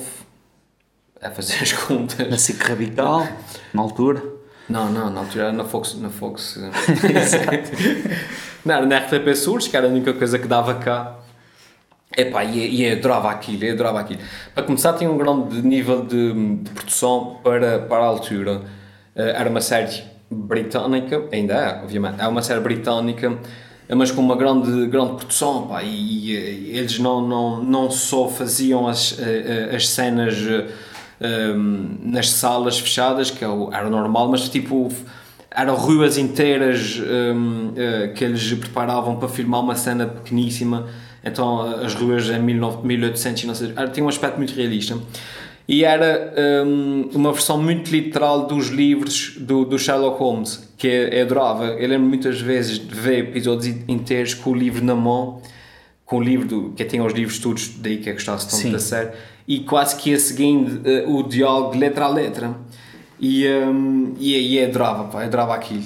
[1.22, 2.30] a fazer as contas.
[2.30, 3.28] Na SIC Radical,
[3.74, 4.24] na altura.
[4.70, 5.96] Não, não, na altura era na Fox.
[5.96, 6.58] Na Fox
[8.64, 11.18] Não, na RTP Surdos, que era a única coisa que dava cá.
[12.16, 14.22] Epá, e, e eu adorava aquilo, eu adorava aquilo.
[14.54, 18.62] Para começar, tinha um grande nível de, de produção para, para a altura.
[19.16, 23.38] Uh, era uma série britânica, ainda é, obviamente, é uma série britânica,
[23.96, 28.88] mas com uma grande, grande produção, pá, e, e eles não, não, não só faziam
[28.88, 30.36] as, eh, as cenas
[31.22, 34.92] um, nas salas fechadas, que é era normal, mas tipo
[35.52, 40.88] eram ruas inteiras um, uh, que eles preparavam para filmar uma cena pequeníssima.
[41.24, 44.98] Então as ruas em 1800 não sei, tinha um aspecto muito realista.
[45.70, 46.34] E era
[46.66, 51.66] um, uma versão muito literal dos livros do, do Sherlock Holmes, que eu adorava.
[51.66, 55.40] Eu lembro muitas vezes de ver episódios inteiros com o livro na mão,
[56.04, 58.72] com o livro, do, que tem os livros todos, daí que é que gostasse tanto
[58.72, 59.12] da série,
[59.48, 62.58] e quase que ia seguindo uh, o diálogo letra a letra.
[63.20, 65.84] E, um, e, e adorava, pá, adorava aquilo.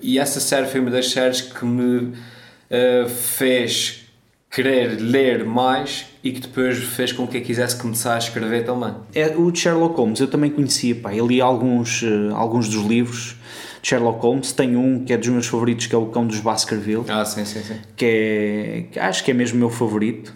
[0.00, 4.07] E essa série foi uma das séries que me uh, fez
[4.50, 8.94] querer ler mais e que depois fez com que eu quisesse começar a escrever também.
[9.14, 12.84] É, o de Sherlock Holmes eu também conhecia, pá, eu li alguns, uh, alguns dos
[12.84, 13.36] livros
[13.82, 16.40] de Sherlock Holmes, tenho um que é dos meus favoritos que é o Cão dos
[16.40, 17.04] Baskerville.
[17.08, 17.76] Ah, sim, sim, sim.
[17.94, 20.34] Que é, que acho que é mesmo o meu favorito.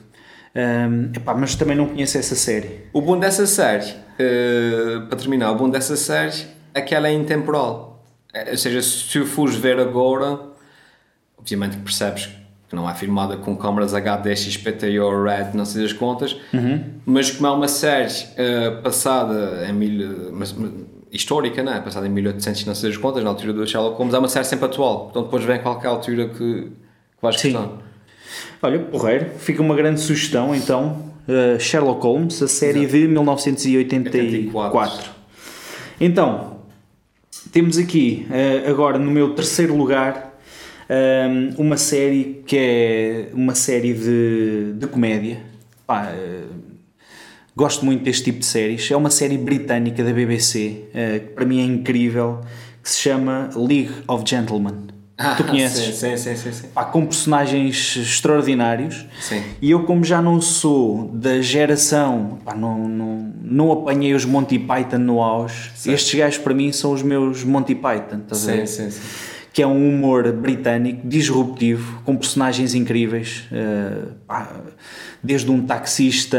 [0.54, 2.82] Um, epá, mas também não conheço essa série.
[2.92, 7.12] O bom dessa série, uh, para terminar, o bom dessa série é que ela é
[7.12, 8.04] intemporal.
[8.34, 10.38] É, ou seja, se tu fores ver agora,
[11.38, 12.28] obviamente que percebes
[12.72, 16.82] que não é filmada com câmaras HD, XPTO, RED, não sei das contas, uhum.
[17.04, 20.56] mas como é uma série uh, passada em mil, mas,
[21.12, 21.82] histórica, não é?
[21.82, 24.46] Passada em 1800 não sei das contas, na altura do Sherlock Holmes, é uma série
[24.46, 26.70] sempre atual, então depois vem qualquer altura que, que
[27.20, 27.54] vais Sim.
[28.62, 32.96] Olha, porreiro, fica uma grande sugestão então, uh, Sherlock Holmes, a série Exato.
[32.96, 34.78] de 1984.
[34.78, 35.10] 84.
[36.00, 36.56] Então,
[37.52, 40.31] temos aqui uh, agora no meu terceiro lugar
[40.92, 45.40] um, uma série que é uma série de, de comédia.
[45.86, 46.54] Pá, uh,
[47.56, 48.90] gosto muito deste tipo de séries.
[48.90, 52.40] É uma série britânica da BBC uh, que para mim é incrível,
[52.82, 54.92] que se chama League of Gentlemen.
[55.18, 55.94] Ah, tu conheces?
[55.96, 56.52] Sim, sim, sim.
[56.52, 56.68] sim.
[56.74, 59.06] Pá, com personagens extraordinários.
[59.20, 59.42] Sim.
[59.60, 64.58] E eu, como já não sou da geração, pá, não, não, não apanhei os Monty
[64.58, 65.92] Python no auge, sim.
[65.92, 68.22] estes gajos para mim são os meus Monty Python.
[68.24, 73.44] Estás sim, sim, sim que é um humor britânico, disruptivo, com personagens incríveis.
[74.26, 74.48] Pá,
[75.22, 76.38] desde um taxista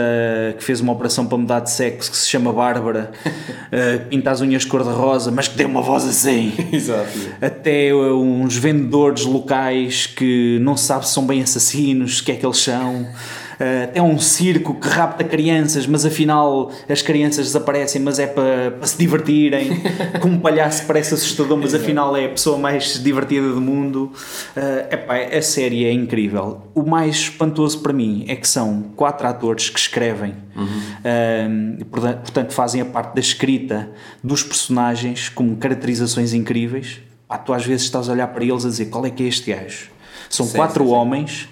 [0.58, 4.42] que fez uma operação para mudar de sexo que se chama Bárbara, uh, pinta as
[4.42, 6.52] unhas cor-de-rosa, mas que tem uma voz assim.
[6.72, 7.18] Exato.
[7.42, 12.36] Até uns vendedores locais que não se sabe se são bem assassinos, o que é
[12.36, 13.08] que eles são.
[13.54, 18.72] Uh, é um circo que rapta crianças, mas afinal as crianças desaparecem, mas é para,
[18.72, 19.82] para se divertirem.
[20.22, 24.12] Como um palhaço parece assustador, mas afinal é a pessoa mais divertida do mundo.
[24.56, 26.62] Uh, epá, a série é incrível.
[26.74, 31.78] O mais espantoso para mim é que são quatro atores que escrevem, uhum.
[31.82, 33.90] uh, portanto, fazem a parte da escrita
[34.24, 37.02] dos personagens com caracterizações incríveis.
[37.28, 39.28] Pá, tu às vezes estás a olhar para eles a dizer qual é que é
[39.28, 39.90] este gajo.
[40.30, 41.50] São sim, quatro sim, homens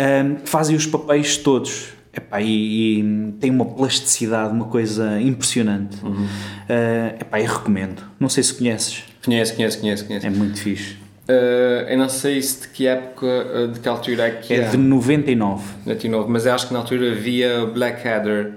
[0.00, 1.90] um, que fazem os papéis todos.
[2.12, 6.04] Epá, e, e, tem uma plasticidade, uma coisa impressionante.
[6.04, 6.24] Uhum.
[6.24, 8.02] Uh, epá, eu recomendo.
[8.18, 9.04] Não sei se conheces.
[9.24, 10.04] Conheço, conheço, conheço.
[10.06, 10.26] conheço.
[10.26, 10.94] É muito fixe.
[11.28, 14.56] Uh, eu não sei se de que época, de que altura é que é.
[14.56, 15.62] É de 99.
[15.86, 18.54] 99, mas acho que na altura havia Blackadder.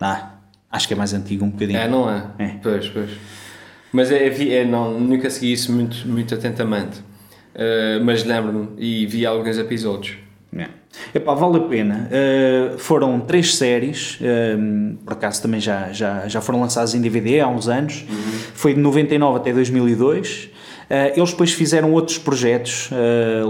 [0.00, 0.34] Ah,
[0.70, 1.78] acho que é mais antigo um bocadinho.
[1.78, 2.24] É, não é?
[2.38, 2.48] É.
[2.62, 3.10] Pois, pois.
[3.90, 6.98] Mas é, é, não, nunca segui isso muito, muito atentamente.
[7.54, 10.23] Uh, mas lembro-me e vi alguns episódios.
[11.14, 12.08] Epá, vale a pena.
[12.10, 17.40] Uh, foram três séries, uh, por acaso também já, já, já foram lançadas em DVD
[17.40, 18.04] há uns anos.
[18.08, 18.38] Uhum.
[18.54, 20.50] Foi de 99 até 2002.
[20.84, 22.90] Uh, eles depois fizeram outros projetos,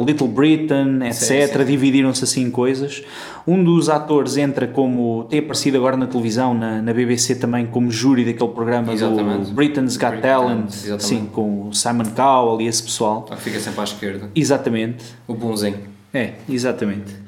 [0.07, 1.64] Little Britain, etc.
[1.64, 3.02] Dividiram-se assim em coisas.
[3.46, 5.24] Um dos atores entra como.
[5.24, 9.48] tem aparecido agora na televisão, na, na BBC também, como júri daquele programa exatamente.
[9.48, 13.26] do Britain's Got Talent, sim, com o Simon Cowell e esse pessoal.
[13.30, 14.30] Ah, fica sempre à esquerda.
[14.35, 15.04] Exatamente.
[15.26, 15.94] O bonzinho.
[16.14, 17.23] É, exatamente.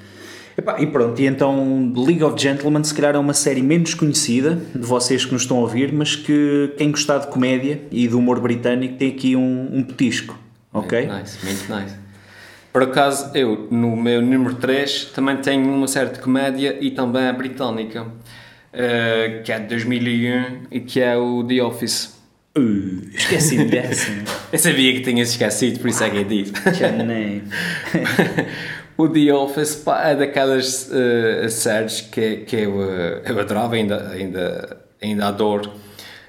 [0.58, 4.58] Epá, e pronto, e então League of Gentlemen se calhar é uma série menos conhecida
[4.74, 8.18] de vocês que nos estão a ouvir, mas que quem gostar de comédia e do
[8.18, 10.38] humor britânico tem aqui um, um petisco,
[10.72, 11.06] ok?
[11.06, 12.06] Muito nice, muito nice.
[12.72, 17.24] Por acaso, eu no meu número 3 também tenho uma série de comédia e também
[17.24, 22.16] é britânica, uh, que é de 2001 e que é o The Office.
[22.56, 24.10] Uh, esqueci dessa.
[24.50, 26.52] eu sabia que tinhas esquecido, por isso é que eu disse.
[26.78, 27.42] Já nem.
[28.96, 34.10] o The Office pá, é daquelas uh, séries que, que eu, uh, eu adorava, ainda,
[34.10, 35.70] ainda, ainda adoro.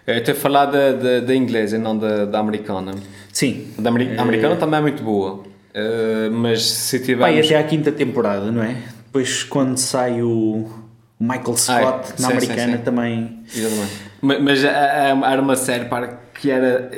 [0.06, 2.93] Eu estou a falar da, da, da inglesa e não da, da americana.
[3.32, 3.67] Sim.
[3.77, 5.43] Da Ameri americana também é muito boa.
[5.75, 7.21] Uh, mas se tiver.
[7.21, 8.77] Pai, até à quinta temporada, não é?
[9.06, 10.65] Depois quando sai o
[11.19, 12.21] Michael Scott ah, é.
[12.21, 12.84] na sim, americana sim, sim.
[12.84, 13.39] também.
[13.56, 13.93] Exatamente.
[14.21, 16.89] Mas, mas era uma série para, que era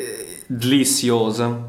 [0.50, 1.69] deliciosa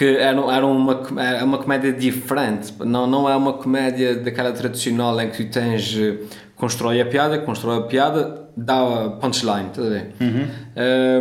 [0.00, 5.20] porque era, era, uma, era uma comédia diferente, não, não é uma comédia daquela tradicional
[5.20, 6.16] em que tu tens, eh,
[6.56, 10.14] constrói a piada, constrói a piada, dá punchline, estás a ver?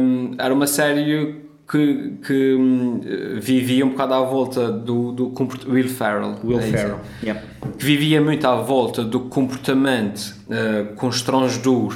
[0.02, 3.02] Um, era uma série que, que hum,
[3.42, 5.34] vivia um bocado à volta do, do
[5.68, 6.36] Will Ferrell.
[6.42, 6.64] Will é.
[6.64, 7.00] Ferrell.
[7.22, 7.44] Yeah.
[7.78, 11.96] que vivia muito à volta do comportamento uh, constrangedor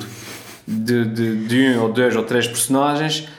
[0.67, 3.29] de, de, de um ou dois ou três personagens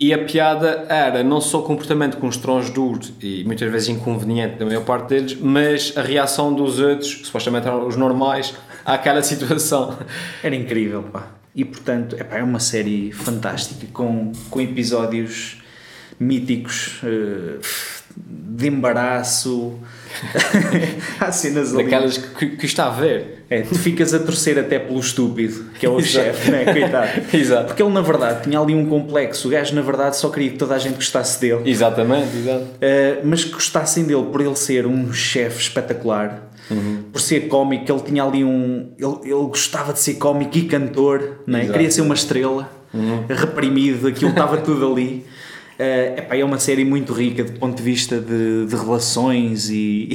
[0.00, 4.84] e a piada era não só o comportamento constrangedor e muitas vezes inconveniente da maior
[4.84, 9.98] parte deles, mas a reação dos outros, que supostamente eram os normais, àquela situação.
[10.42, 11.32] Era incrível, pá.
[11.52, 15.60] E portanto, é uma série fantástica, com, com episódios
[16.20, 17.58] míticos eh,
[18.58, 19.74] de embaraço.
[21.20, 21.84] Há cenas ali.
[21.84, 23.44] Daquelas que, que está a ver.
[23.50, 26.64] É, tu ficas a torcer até pelo estúpido, que é o chefe, né?
[26.64, 27.22] Coitado.
[27.32, 27.66] Exato.
[27.68, 29.48] Porque ele, na verdade, tinha ali um complexo.
[29.48, 31.62] O gajo, na verdade, só queria que toda a gente gostasse dele.
[31.64, 32.64] Exatamente, exato.
[32.64, 36.50] Uh, mas que gostassem dele por ele ser um chefe espetacular,
[37.10, 38.92] por ser cómico, ele tinha ali um.
[38.98, 41.60] Ele, ele gostava de ser cómico e cantor, né?
[41.60, 41.72] Exato.
[41.72, 42.70] queria ser uma estrela,
[43.28, 45.24] reprimido, aquilo estava tudo ali.
[45.78, 50.08] Uh, epá, é uma série muito rica do ponto de vista de, de relações e,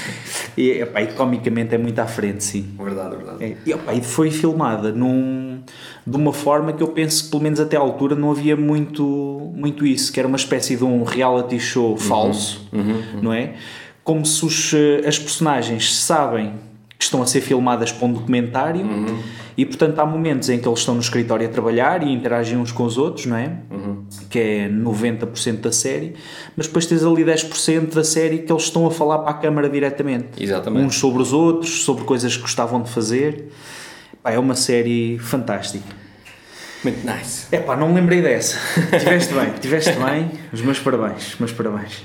[0.56, 2.74] e, epá, e comicamente é muito à frente, sim.
[2.78, 3.44] Verdade, verdade.
[3.44, 5.60] É, e, opa, e foi filmada num,
[6.06, 9.52] de uma forma que eu penso que, pelo menos até à altura, não havia muito,
[9.54, 12.66] muito isso, que era uma espécie de um reality show falso,
[13.20, 13.56] não é?
[14.02, 16.54] Como se os, eh, as personagens sabem
[16.98, 18.86] que estão a ser filmadas para um documentário
[19.56, 22.72] e, portanto, há momentos em que eles estão no escritório a trabalhar e interagem uns
[22.72, 23.52] com os outros, não é?
[24.28, 26.14] Que é 90% da série,
[26.56, 29.68] mas depois tens ali 10% da série que eles estão a falar para a câmara
[29.68, 30.86] diretamente Exatamente.
[30.86, 33.48] uns sobre os outros, sobre coisas que gostavam de fazer.
[34.22, 35.84] Pá, é uma série fantástica.
[36.82, 37.46] Muito nice.
[37.52, 38.58] É pá, não me lembrei dessa.
[38.98, 40.30] Tiveste bem, tiveste bem.
[40.52, 42.02] Os meus parabéns, os meus parabéns.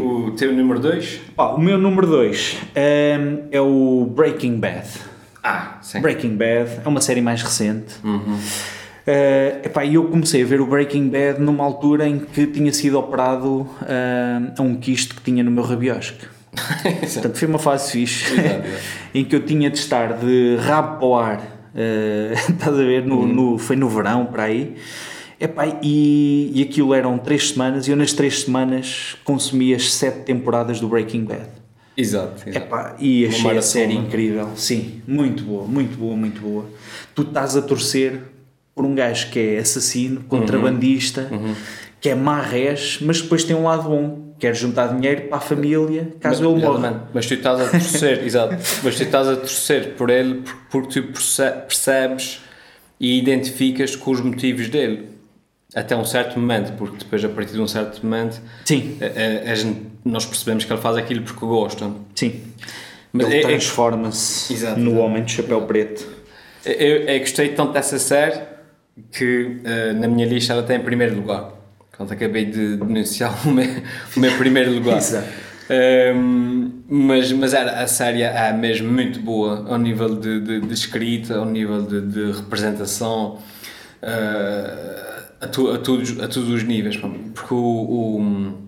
[0.00, 1.20] O teu número 2?
[1.34, 4.86] Pá, o meu número 2 é o Breaking Bad.
[5.42, 6.00] Ah, sim.
[6.00, 7.94] Breaking Bad é uma série mais recente.
[9.64, 12.98] Epá, e eu comecei a ver o Breaking Bad numa altura em que tinha sido
[12.98, 16.26] operado eh, a um quisto que tinha no meu rabiosque.
[17.12, 18.68] Portanto, foi uma fase fixe Exato,
[19.14, 21.40] em que eu tinha de estar de rabo para o ar,
[21.74, 23.04] eh, estás a ver?
[23.04, 24.76] No, no- foi no verão para aí.
[25.40, 30.20] Epá, e, e aquilo eram três semanas e eu nas três semanas consumi as sete
[30.20, 31.48] temporadas do Breaking Bad.
[31.96, 32.66] Exato, exato.
[32.66, 34.48] Epá, e achei a série incrível.
[34.56, 36.66] Sim, muito boa, muito boa, muito boa.
[37.14, 38.20] Tu estás a torcer
[38.74, 41.28] por um gajo que é assassino, contrabandista,
[42.00, 44.22] que é marrés, mas depois tem um lado bom.
[44.38, 47.08] Quer juntar dinheiro para a família, caso ele morra.
[47.14, 48.56] Mas tu estás a torcer, exato.
[48.82, 52.40] Mas tu estás a torcer por ele por- porque tu perce- percebes
[52.98, 55.10] e identificas com os motivos dele.
[55.74, 59.52] Até um certo momento, porque depois, a partir de um certo momento, Sim, a- a-
[59.52, 61.90] a gente- nós percebemos que ele faz aquilo porque gosta.
[62.14, 62.40] sim.
[63.12, 66.06] Mas ele é- é- transforma-se Exato, no homem de chapéu preto.
[66.64, 68.40] Eu, eu gostei tanto dessa série
[69.12, 71.50] que eh, na minha lista ela tem em primeiro lugar.
[71.90, 73.66] Portanto, acabei de denunciar o meu,
[74.16, 74.96] o meu primeiro lugar.
[74.96, 75.28] Exato.
[75.68, 80.72] Ehm, mas, mas era, a série é mesmo muito boa ao nível de, de, de
[80.74, 83.38] escrita, ao nível de, de representação,
[84.00, 86.96] eh, a, tu, a, todos, a todos os níveis.
[86.96, 88.58] Porque o, o,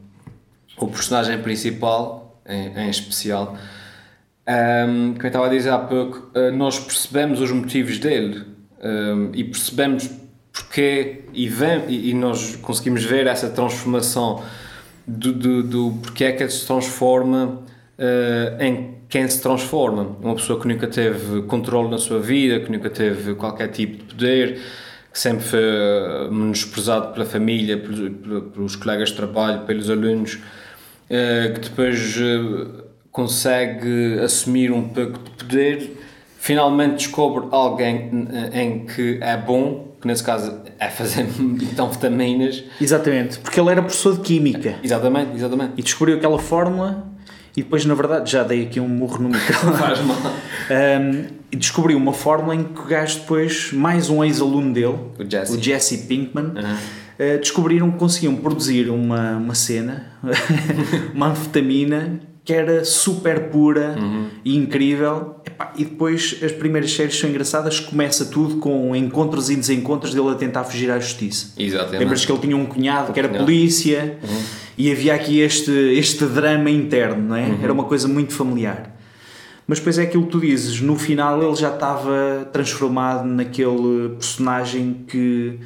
[0.77, 3.57] o personagem principal, em, em especial,
[4.47, 8.45] um, como eu estava a dizer há pouco, uh, nós percebemos os motivos dele
[8.83, 10.11] um, e percebemos
[10.53, 14.43] porque e, vem, e, e nós conseguimos ver essa transformação
[15.07, 17.63] do, do, do porque é que ele se transforma
[17.99, 20.17] uh, em quem se transforma.
[20.21, 24.15] Uma pessoa que nunca teve controle na sua vida, que nunca teve qualquer tipo de
[24.15, 24.61] poder,
[25.13, 30.39] que sempre foi uh, menosprezado pela família, pelos, pelos colegas de trabalho, pelos alunos,
[31.55, 35.97] que depois uh, consegue assumir um pouco de poder,
[36.39, 38.11] finalmente descobre alguém
[38.53, 41.27] em, em que é bom, que nesse caso é fazer
[41.63, 42.65] então vitaminas.
[42.81, 45.73] Exatamente, porque ele era professor de Química Exatamente, exatamente.
[45.77, 47.07] e descobriu aquela fórmula
[47.57, 49.77] e depois, na verdade, já dei aqui um murro no microfone.
[49.79, 50.17] Faz mal.
[50.19, 55.25] Um, e descobriu uma fórmula em que o gajo depois, mais um ex-aluno dele, O
[55.31, 55.63] Jesse.
[55.63, 56.77] Jesse Pinkman, Uhum.
[57.19, 60.07] Uh, descobriram que conseguiam produzir uma, uma cena,
[61.15, 64.27] uma anfetamina que era super pura Uhum.
[64.45, 65.37] e incrível.
[65.47, 70.29] Epá, e depois as primeiras séries são engraçadas, começa tudo com encontros e desencontros dele
[70.29, 71.55] a tentar fugir à justiça.
[71.57, 72.01] Exatamente.
[72.01, 73.47] Lembras que ele tinha um cunhado que era cunhado.
[73.47, 74.19] polícia
[74.77, 77.49] e havia aqui este, este drama interno, não é?
[77.63, 78.95] Era uma coisa muito familiar.
[79.67, 85.05] Mas depois é aquilo que tu dizes, no final ele já estava transformado naquele personagem
[85.09, 85.59] que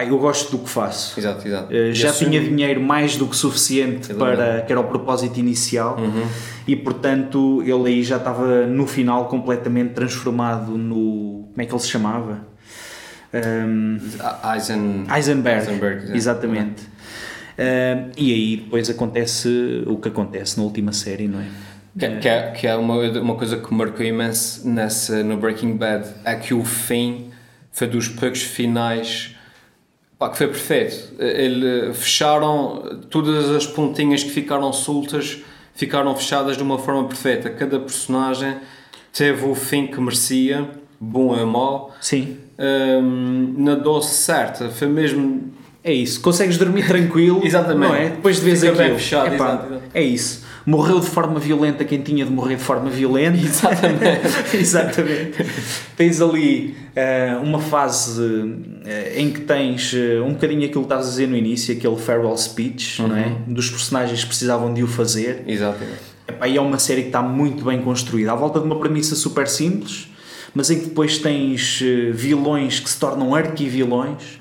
[0.00, 1.18] pá, eu gosto do que faço.
[1.18, 1.74] Exato, exato.
[1.74, 4.36] Eh, já assume- tinha dinheiro mais do que suficiente Exatamente.
[4.36, 6.26] para que era o propósito inicial Uhum.
[6.66, 11.80] e portanto ele aí já estava no final completamente transformado no como é que ele
[11.80, 12.46] se chamava?
[13.32, 13.96] Um,
[14.54, 15.04] Eisen...
[15.14, 16.16] Eisenberg, Eisenberg, é.
[16.16, 16.82] exatamente.
[17.58, 21.44] Um, e aí depois acontece o que acontece na última série, não é?
[21.98, 26.08] Que, que é, que é uma, uma coisa que marcou imenso nessa, no Breaking Bad
[26.24, 27.30] é que o fim
[27.72, 29.34] foi dos poucos finais
[30.20, 31.14] pá, que foi perfeito.
[31.18, 35.38] Ele, fecharam todas as pontinhas que ficaram soltas,
[35.74, 37.48] ficaram fechadas de uma forma perfeita.
[37.48, 38.56] Cada personagem
[39.12, 40.68] teve o fim que merecia,
[41.00, 42.36] bom ou mau, Sim.
[43.02, 44.68] hum, na dose certa.
[44.68, 45.52] Foi mesmo
[45.82, 47.88] É isso, consegues dormir tranquilo, Exatamente.
[47.88, 48.10] não é?
[48.10, 48.98] Depois de vez aquilo.
[48.98, 49.82] fechado, Epá, exato.
[49.94, 50.44] É isso.
[50.66, 53.38] Morreu de forma violenta quem tinha de morrer de forma violenta.
[53.40, 54.56] Exatamente.
[54.56, 55.46] Exatamente.
[55.96, 58.22] Tens ali eh, uma fase
[58.84, 61.96] eh, em que tens eh, um bocadinho aquilo que estavas a dizer no início, aquele
[61.96, 63.26] farewell speech, não é?
[63.26, 63.54] Uhum.
[63.54, 65.44] Dos personagens que precisavam de o fazer.
[65.46, 66.10] Exatamente.
[66.28, 69.14] Epá, e é uma série que está muito bem construída, à volta de uma premissa
[69.16, 70.08] super simples,
[70.54, 71.82] mas em que depois tens
[72.12, 74.40] vilões que se tornam arquivilões.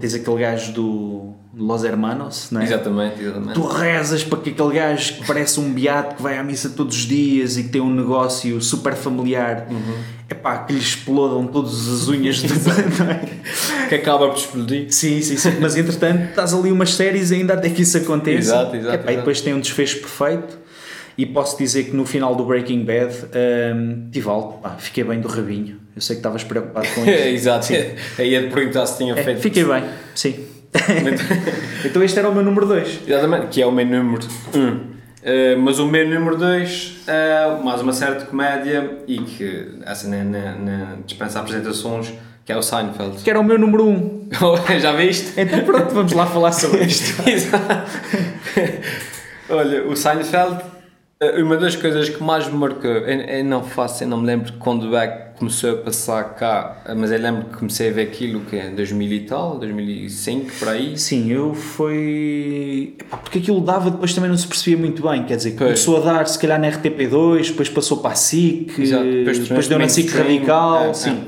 [0.00, 2.64] Tens aquele gajo do Los Hermanos, não é?
[2.64, 3.54] Exatamente, exatamente.
[3.54, 6.96] Tu rezas para que aquele gajo que parece um beato que vai à missa todos
[6.96, 9.66] os dias e que tem um negócio super familiar,
[10.28, 12.48] epá, que lhe explodam todas as unhas do
[12.98, 13.20] não é?
[13.88, 14.86] Que acaba por explodir.
[14.92, 15.52] Sim, sim, sim.
[15.60, 18.38] Mas entretanto, estás ali umas séries ainda até que isso aconteça.
[18.38, 19.16] Exato, exato, Epá, E exato.
[19.18, 20.58] depois tem um desfecho perfeito.
[21.16, 23.14] E posso dizer que no final do Breaking Bad,
[23.76, 25.76] hum, Tivaldo, pá, fiquei bem do rabinho.
[25.94, 27.10] Eu sei que estavas preocupado com isso.
[27.28, 27.68] Exato.
[28.18, 29.40] Aí ia te perguntar se tinha É, feito.
[29.40, 30.34] fiquei bem, sim.
[31.84, 33.02] então este era o meu número 2.
[33.06, 34.58] Exatamente, que é o meu número 1.
[34.58, 34.94] Um.
[35.24, 40.06] Uh, mas o meu número 2 é mais uma série de comédia e que essa
[40.06, 42.12] nem, nem, nem dispensa apresentações,
[42.44, 43.22] que é o Seinfeld.
[43.22, 43.90] Que era o meu número 1.
[43.90, 44.28] Um.
[44.78, 45.40] Já viste?
[45.40, 47.22] Então pronto, vamos lá falar sobre isto.
[49.48, 50.64] Olha, o Seinfeld, eh,
[51.42, 54.52] uma das coisas que mais me marcou, eu, eu não faço, eu não me lembro
[54.58, 58.40] quando é que começou a passar cá, mas eu lembro que comecei a ver aquilo
[58.42, 60.96] que é em 2000 e tal, 2005, por aí.
[60.96, 62.94] Sim, eu foi.
[63.00, 65.24] Epá, porque aquilo dava, depois também não se percebia muito bem.
[65.24, 65.84] Quer dizer, Pois.
[65.84, 69.68] começou a dar se calhar na RTP2, depois passou para a SIC, Exato, depois, depois
[69.68, 70.84] deu na SIC Radical.
[70.86, 71.24] é, sim.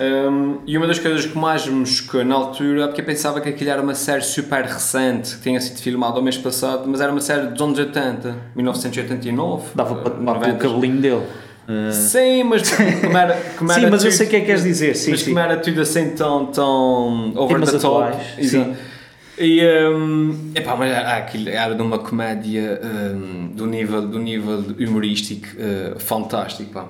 [0.00, 3.40] Um, e uma das coisas que mais me chocou na altura é porque eu pensava
[3.40, 7.00] que aquilo era uma série super recente, que tinha sido filmada o mês passado, mas
[7.00, 9.70] era uma série dos anos 80, 1989.
[9.74, 10.56] Dava para tomar 90.
[10.58, 11.22] pelo cabelinho dele.
[11.68, 14.40] Uh, Sim, mas como era, como Sim, era mas eu tudo- sei o que é
[14.40, 15.26] que queres dizer, sim, mas sim.
[15.26, 18.16] como era tudo assim tão, tão over Temas the top.
[18.42, 18.74] sim.
[19.40, 19.60] E,
[19.94, 25.98] um, epá, mas aquilo era de uma comédia um, do, nível, do nível humorístico uh,
[26.00, 26.72] fantástico.
[26.72, 26.86] Pá.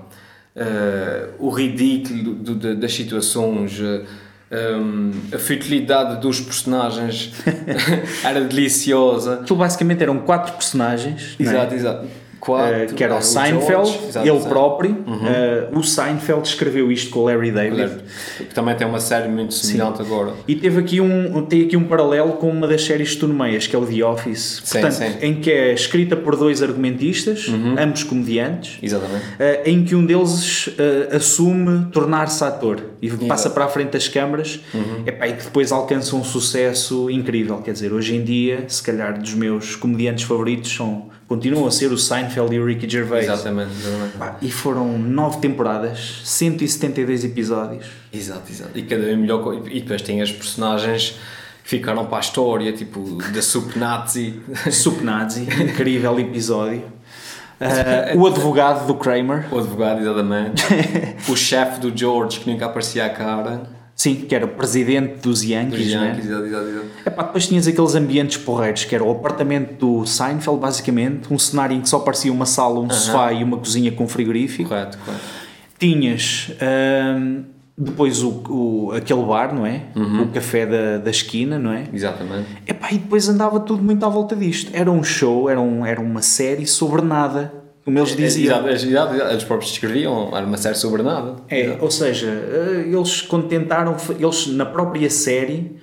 [0.61, 4.05] Uh, o ridículo do- do- das situações, uh,
[4.51, 7.33] um, a futilidade dos personagens
[8.25, 9.35] era deliciosa.
[9.35, 11.37] Aquilo basicamente eram quatro personagens.
[11.39, 11.55] não é?
[11.55, 12.07] Exato, exato.
[12.49, 14.49] Quatro, Uh, que era o uh, Seinfeld, George, exato, ele exato.
[14.49, 14.91] próprio.
[14.93, 17.97] Uh, o Seinfeld escreveu isto com o Larry David.
[18.39, 20.33] Que também tem uma série muito semelhante agora.
[20.47, 23.67] E teve aqui um, tem aqui um paralelo com uma das séries que tu nomeias,
[23.67, 24.63] que é o The Office.
[24.65, 25.15] Sim, Portanto, sim.
[25.21, 27.47] em que é escrita por dois argumentistas,
[27.79, 29.25] ambos comediantes, Exatamente.
[29.39, 34.09] eh, em que um deles eh, assume tornar-se ator e passa para a frente das
[34.09, 34.61] câmaras
[35.07, 37.59] epá, e que depois alcança um sucesso incrível.
[37.59, 41.93] Quer dizer, hoje em dia, se calhar dos meus comediantes favoritos são, continuam a ser
[41.93, 43.25] o Seinfeld e o Ricky Gervais.
[43.25, 44.37] Exatamente, exatamente.
[44.43, 47.87] E foram nove temporadas, 172 episódios.
[48.13, 48.79] Exato, exato.
[48.79, 49.63] E cada vez melhor.
[49.67, 51.19] E depois tem as personagens
[51.65, 54.41] que ficaram para a história, tipo da Sup Nazi.
[54.71, 56.85] Sup Nazi, incrível episódio.
[57.61, 60.65] Ah, o advogado do Kramer, o advogado, exatamente.
[61.29, 63.78] o chefe do George, que nunca aparecia a cara.
[64.01, 66.07] Sim, que era o presidente dos Dos Yankees, né?
[66.11, 66.87] Yankees, exato, exato, exato.
[67.05, 71.77] Epá, depois tinhas aqueles ambientes porreiros, que era o apartamento do Seinfeld, basicamente, um cenário
[71.77, 74.69] em que só parecia uma sala, um sofá e uma cozinha com frigorífico.
[74.69, 75.25] Correto, correto.
[75.79, 77.43] Tinhas ahm,
[77.77, 79.83] depois o, o- aquele bar, não é?
[79.95, 80.23] Uhum.
[80.23, 81.85] O café da, da esquina, não é?
[81.93, 82.47] Exatamente.
[82.67, 84.71] Epá, e depois andava tudo muito à volta disto.
[84.75, 87.53] Era um show, era, um, era uma série sobre nada,
[87.89, 88.69] como eles diziam.
[88.69, 89.31] Exato, exato, exato.
[89.31, 91.37] Eles próprios descreviam, era uma série sobre nada.
[91.49, 95.75] É, ou seja, eh, eles quando tentaram, eles na própria série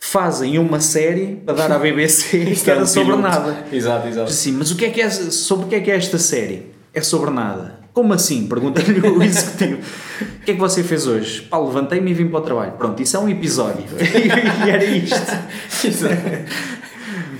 [0.00, 3.22] fazem uma série para dar à BBC que era sobre Piloto.
[3.22, 3.64] nada.
[3.72, 4.32] Exato, exato.
[4.32, 6.72] Sim, mas o que é que é, sobre o que é que é esta série?
[6.92, 7.78] É sobre nada.
[7.92, 8.48] Como assim?
[8.48, 9.78] Pergunta-lhe o executivo.
[10.20, 11.42] O que é que você fez hoje?
[11.42, 12.72] Pá, levantei-me e vim para o trabalho.
[12.72, 13.84] Pronto, isso é um episódio.
[14.66, 15.32] e era isto.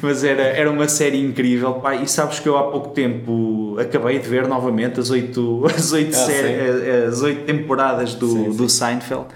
[0.03, 4.19] Mas era, era uma série incrível, pá, e sabes que eu há pouco tempo acabei
[4.19, 8.57] de ver novamente as oito, as oito, Ah, sé- as oito temporadas do, Sim, sim.
[8.57, 9.27] do Seinfeld.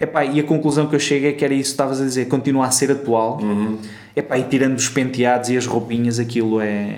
[0.00, 2.26] Epá, e a conclusão que eu chego é que era isso que estavas a dizer,
[2.26, 3.38] continua a ser atual.
[3.40, 3.78] Uhum.
[4.16, 6.96] Epá, e tirando os penteados e as roupinhas, aquilo é,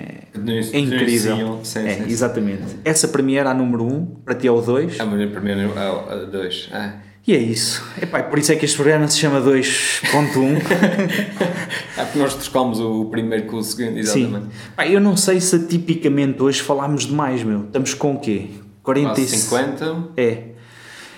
[0.73, 1.59] é incrível.
[1.63, 2.63] Sim, é, exatamente.
[2.83, 4.99] Essa para mim era a número 1, um, para ti é o 2.
[4.99, 6.69] A minha primeira é o 2.
[6.73, 6.91] É.
[7.27, 7.83] E é isso.
[7.99, 10.61] Epá, por isso é que este programa se chama 2.1.
[11.97, 14.45] é porque nós trocamos o primeiro com o segundo, exatamente.
[14.45, 14.93] Sim.
[14.93, 17.63] Eu não sei se tipicamente hoje falámos demais, meu.
[17.63, 18.49] Estamos com o quê?
[18.83, 20.09] 40 50?
[20.15, 20.55] É.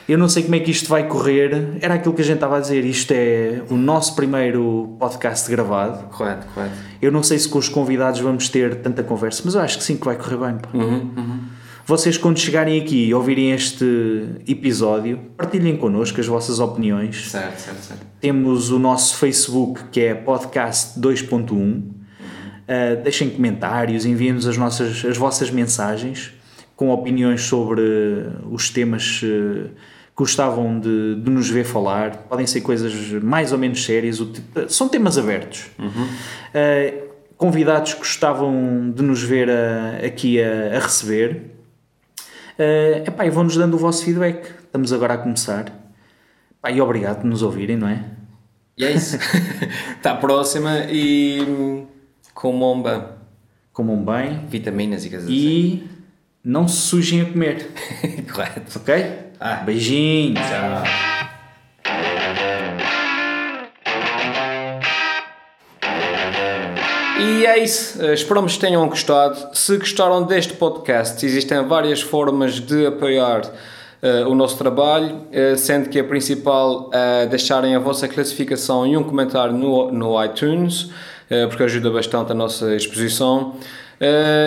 [0.07, 1.77] Eu não sei como é que isto vai correr.
[1.81, 2.85] Era aquilo que a gente estava a dizer.
[2.85, 6.05] Isto é o nosso primeiro podcast gravado.
[6.05, 6.73] Correto, correto.
[7.01, 9.83] Eu não sei se com os convidados vamos ter tanta conversa, mas eu acho que
[9.83, 10.57] sim que vai correr bem.
[10.73, 11.39] Uhum, uhum.
[11.87, 13.85] Vocês, quando chegarem aqui e ouvirem este
[14.45, 17.31] episódio, partilhem connosco as vossas opiniões.
[17.31, 18.05] Certo, certo, certo.
[18.19, 21.49] Temos o nosso Facebook, que é Podcast 2.1.
[21.49, 21.77] Uhum.
[21.79, 26.33] Uh, deixem comentários, enviem-nos as, nossas, as vossas mensagens
[26.75, 27.81] com opiniões sobre
[28.51, 32.17] os temas uh, que gostavam de, de, nos ver falar.
[32.27, 34.21] Podem ser coisas mais ou menos sérias,
[34.67, 35.67] são temas abertos.
[35.79, 36.03] Uhum.
[36.03, 37.07] Uh,
[37.37, 41.55] convidados que gostavam de nos ver a, aqui a, a receber
[42.57, 44.49] Uh, epá, e vão-nos dando o vosso feedback.
[44.65, 45.65] Estamos agora a começar.
[46.59, 48.03] Epá, e obrigado por nos ouvirem, não é?
[48.77, 49.17] E é isso.
[49.97, 51.85] Está próxima e
[52.33, 53.03] comam bem.
[53.73, 54.45] Comam bem.
[54.47, 55.33] Vitaminas e coisas E
[55.83, 55.89] assim.
[56.43, 57.69] não se sujem a comer.
[58.33, 58.79] Correto.
[58.79, 58.93] Ok?
[59.39, 59.55] Ah.
[59.57, 60.39] Beijinhos.
[60.39, 61.16] Tchau.
[67.19, 68.01] E é isso.
[68.03, 69.49] Eh, esperamos que tenham gostado.
[69.53, 75.89] Se gostaram deste podcast, existem várias formas de apoiar uh, o nosso trabalho, uh, sendo
[75.89, 81.47] que a principal é deixarem a vossa classificação e um comentário no, no iTunes, uh,
[81.49, 83.55] porque ajuda bastante a nossa exposição.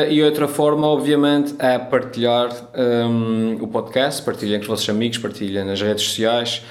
[0.09, 5.65] e outra forma, obviamente, é partilhar um, o podcast, partilhem com os vossos amigos, partilhem
[5.65, 6.63] nas redes sociais,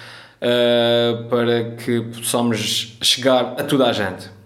[1.30, 4.39] para que possamos chegar a toda a gente.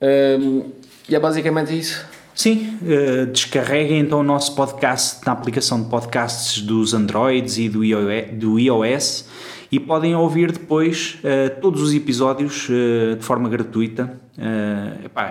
[0.00, 0.70] Um,
[1.08, 2.04] e é basicamente isso.
[2.34, 7.82] Sim, uh, descarreguem então o nosso podcast na aplicação de podcasts dos Androids e do
[7.82, 8.60] iOS, do
[9.72, 14.20] e podem ouvir depois uh, todos os episódios uh, de forma gratuita.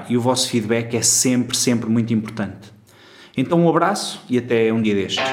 [0.09, 2.74] E o vosso feedback é sempre, sempre muito importante.
[3.38, 5.24] Então um abraço e até um dia destes.